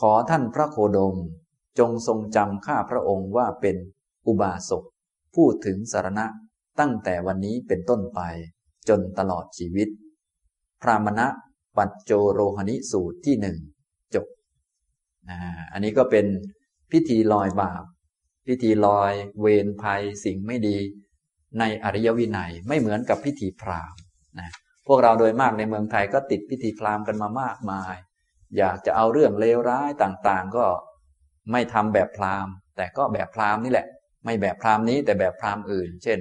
[0.00, 1.16] ขอท่านพระโคดม
[1.78, 3.76] จงทรงจำข้าพระองค์ว่าเป็น
[4.26, 4.84] อุบาสก
[5.34, 6.26] พูดถึงสารณะ
[6.80, 8.20] ตั้งแต่วันนี้เป็นต้นไป
[8.88, 9.88] จนตลอดชีวิต
[10.82, 11.26] พรามณะ
[11.76, 13.56] ปัจโจโรหณิสูตรที่หนึ่ง
[14.14, 14.26] จบ
[15.72, 16.26] อันนี้ก็เป็น
[16.90, 17.84] พิธีลอยบาป
[18.46, 20.78] พิธีลอย เวรภัยสิ่งไม่ดี
[21.58, 24.00] ในอริยวินัยไม่เหมือนกับพิธีพราหมณ์
[24.38, 24.50] นะ
[24.86, 27.94] พวกเราโดยมากในเมืองไทยก็ติดพิธีพราหมณ์กันมามากมาย
[28.58, 30.66] อยากจะเอาเรื่องเลวร้ายต่างๆ ก็
[31.52, 33.86] ไม่ทำแบบพราหมณ์ แต่ก็แบบพราหมณ์นี่แหละ
[34.24, 36.20] ไม่แบบพราหมณ์นี้แต่แบบพราหมณ์อื่น เช่น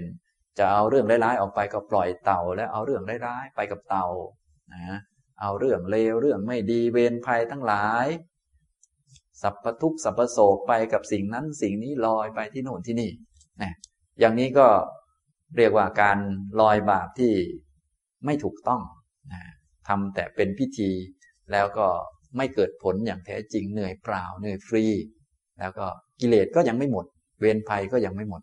[0.57, 4.07] จะเอาเรื่องร้ายๆออกไปก็ปล่อยเต่า แล้วเอาเรื่องร้ายๆไปกับเต่า
[4.73, 4.99] นะ
[5.41, 8.07] เอาเรื่องเลวเรื่องไม่ดีเวรภัยทั้งหลาย
[9.41, 13.11] สัพพทุกสัพพโศกไปกับสิ่งนั้นสิ่งนี้ลอยไปที่โน่นที่นี่
[13.61, 13.73] นะ
[14.19, 14.67] อย่างนี้ก็
[15.57, 16.17] เรียกว่าการ
[16.61, 17.33] ลอยบาปที่
[18.25, 18.81] ไม่ถูกต้อง
[19.33, 19.41] นะ
[19.87, 20.91] ทำแต่เป็นพิธี
[21.51, 21.87] แล้วก็
[22.37, 24.85] ไม่เกิดผลอย่างแท้จริงเหนื่อยเปล่าเหนื่อยฟรี
[25.59, 25.85] แล้วก็
[26.19, 27.05] กิเลสก็ยังไม่หมด
[27.39, 28.41] เวรภัยก็ยังไม่หมด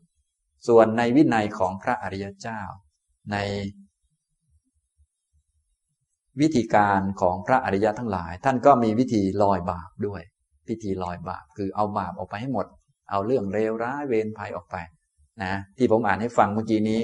[0.68, 2.60] ส่วนในวินัยของพระอริยเจ้า
[3.32, 3.36] ใน
[6.40, 10.22] วิธีการของพระอริยะทั้งหลาย ท่านก็มีวิธีลอยบาปด้วย
[10.72, 12.66] พิธีลอยบาป คือเอาบาปออกไปให้หมด
[13.10, 14.76] เอาเรื่องเลวร้ายเวรภัยออกไป
[15.42, 17.02] นะที่ผมอ่านให้ฟังเมื่อกี้นี้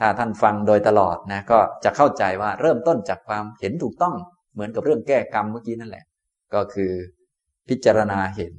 [0.00, 4.14] ถ้าท่านฟังโดยตลอดนะก็จะเข้าใจว่าเริ่มต้นจากความเห็นถูกต้อง
[4.52, 6.04] เหมือนกับเรื่องแก้กรรมเมื่อกี้นั่นแหละ
[6.54, 6.92] ก็คือ
[7.68, 8.54] พิจารณาเห็น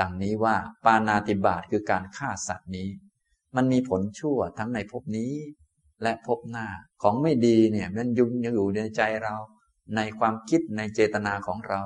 [0.00, 0.54] ดังนี้ว่า
[0.84, 2.88] ปานาติบาตคือการฆ่าสัตว์นี้
[3.56, 5.32] มันมีผลชั่วทั้งในภพนี้
[6.02, 6.66] และภพหน้า
[7.02, 9.34] ของไม่ดีเนี่ยมันยุ่งยังอยู่ในใจเรา
[9.96, 11.80] ในความคิดในเจตนาของเรา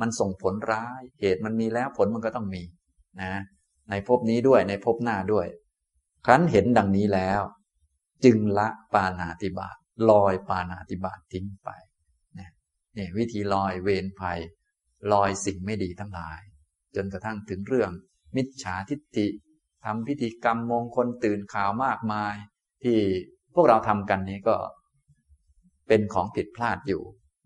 [0.00, 2.62] มันส่งผลร้าย เหตุมันมีแล้วผลมันก็ต้องมี
[3.22, 3.32] นะ
[3.90, 5.46] ในภพนี้ด้วยในภพหน้าด้วย
[6.26, 7.40] ครั้นเห็นดังนี้แล้ว
[8.24, 9.76] จึงละปานาติบาต
[10.10, 11.70] ลอยปานาติบาตทิ้งไป
[12.96, 14.40] นี่วิธีลอยเวรภัย
[15.12, 16.40] ลอยสิ่งไม่ดีทั้งหลาย
[16.94, 17.90] จนกระทั่งถึงเรื่อง
[18.36, 19.26] มิจฉาทิฏฐิ
[19.84, 22.34] ทำพิธีกรรมมงคลตื่นข่าวมากมาย
[22.82, 22.98] ที่
[23.54, 24.56] พวกเราทำกันนี้ก็
[25.88, 27.02] เป็นของผิดพลาดอยู่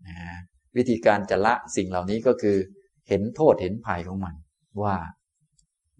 [0.07, 0.17] นะ
[0.77, 2.57] วิธีการจะละสิ่งเหล่านี้ก็คือ
[3.07, 4.35] เห็นโทษเห็นภัยของมัน
[4.83, 4.95] ว่า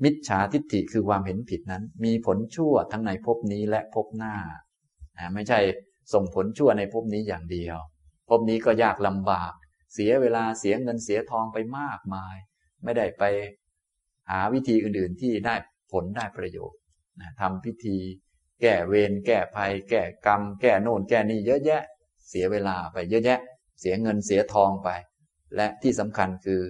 [0.03, 4.35] มิจฉาทิฏฐิคือความเห็นผิดนั้น มีผลชั่วทั้งในภพนี้และภพหน้า
[5.33, 5.59] ไม่ใช่
[6.13, 7.77] ส่งผลชั่วในภพนี้อย่างเดียว
[8.29, 9.53] ภพนี้ก็ยากลำบาก
[9.93, 12.35] เสียเวลาเสียเงินเสียทองไปมากมาย
[12.83, 13.23] ไม่ได้ไป
[14.29, 15.55] หาวิธีอื่นๆที่ได้
[15.91, 16.79] ผลได้ประโยชน์
[17.41, 17.97] ทำพิธี
[18.61, 21.83] แก้เวรแก้ภัย แก้กรรม แก้โน่นแก้นี่เยอะแยะ
[22.29, 23.39] เสียเวลาไปเยอะแยะ
[23.79, 24.89] เสียเงินเสียทองไป
[25.55, 26.61] และที่สำคัญคือ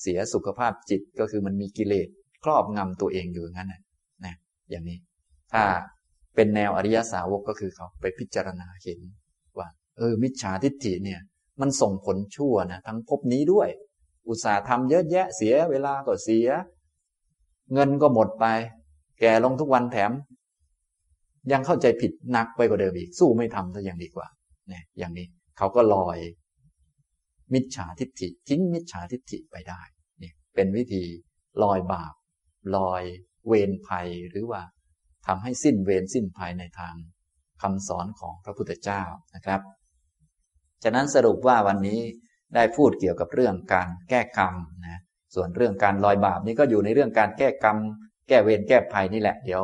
[0.00, 2.08] เสียสุขภาพจิตก็คือมันมีกิเลส
[2.44, 3.80] ครอบงำตัวเองอยู่งั้นนะ
[4.24, 4.34] นะ
[4.70, 4.98] อย่างนี้
[5.52, 5.62] ถ้า
[6.34, 9.00] เป็นแนวอริยสาวกก็คือเขาไปพิจารณาเห็น
[9.58, 11.20] ว่า เออ มิจฉาทิฏฐิเนี่ย
[11.60, 13.68] มันส่งผลชั่วนะทั้งภพนี้ด้วย
[14.28, 16.48] อุตสาห์ทำเยอะแยะเสียเวลาก็เสีย
[17.72, 18.46] เงินก็หมดไป
[19.20, 20.12] แก่ลงทุกวันแถม
[21.52, 24.26] ยังเข้าใจผิดหนักไปกว่าเดิมอีก สู้ไม่ทำซะอย่างดีกว่า
[24.68, 25.26] เนี่ยอย่างนี้
[25.58, 26.18] เขาก็ลอย
[27.54, 29.82] มิจฉาทิฏฐิ ทิ้งมิจฉาทิฏฐิไปได้
[30.18, 31.04] เนี่ยเป็นวิธี
[31.62, 32.14] ลอยบาป
[32.76, 33.02] ลอย
[33.46, 34.62] เวรภัยหรือว่า
[35.26, 36.94] ทำให้สิ้นเวรสิ้นภัยในทาง
[37.62, 39.02] คำสอนของพระพุทธเจ้า
[39.34, 39.60] นะครับ
[40.82, 42.00] ฉะนั้นสรุปว่าวันนี้
[42.54, 44.54] ได้พูดเกี่ยวกับเรื่องการแก้กรรม
[44.86, 45.00] นะ
[45.34, 47.76] ส่วนเรื่องการลอยบาปนี้ก็อยู่ในเรื่องการแก้กรรม
[48.28, 49.62] แก้เวรแก้ภัยนี่แหละ เดี๋ยว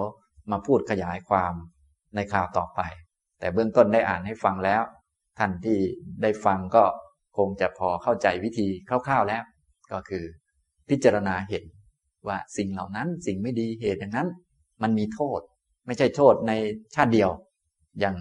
[0.51, 1.55] มาพูดขยายความ
[2.15, 2.81] ในข่าวต่อไป
[3.39, 4.83] แต่เบื้องต้นได้อ่านให้ฟังแล้ว
[5.39, 5.79] ท่านที่
[6.23, 6.85] ได้ฟังก็
[7.39, 9.43] คงจะพอเข้าใจวิธีคร่าวๆแล้ว
[9.93, 10.25] ก็คือ
[10.89, 11.65] พิจารณาเห็น
[12.29, 14.29] ว่าสิ่งเหล่านั้นสิ่งไม่ดีเหตุอย่างนั้น
[14.83, 15.41] มันมีโทษ
[15.87, 16.53] ไม่ใช่โทษใน
[16.95, 17.31] ชาติเดียว
[18.01, 18.17] อย่าง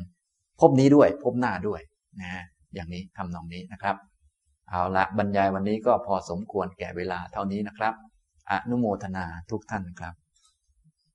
[0.59, 1.82] พบนี้ด้วยพบหน้าด้วย
[2.22, 2.43] นะ
[2.74, 3.95] อย่างนี้ทำนองนี้นะครับ
[4.70, 7.93] เอาละบรรยายวันนี้ก็พอสมควรแก่เวลาเท่านี้นะครับ
[8.51, 10.13] อนุโมทนาทุกท่านครับ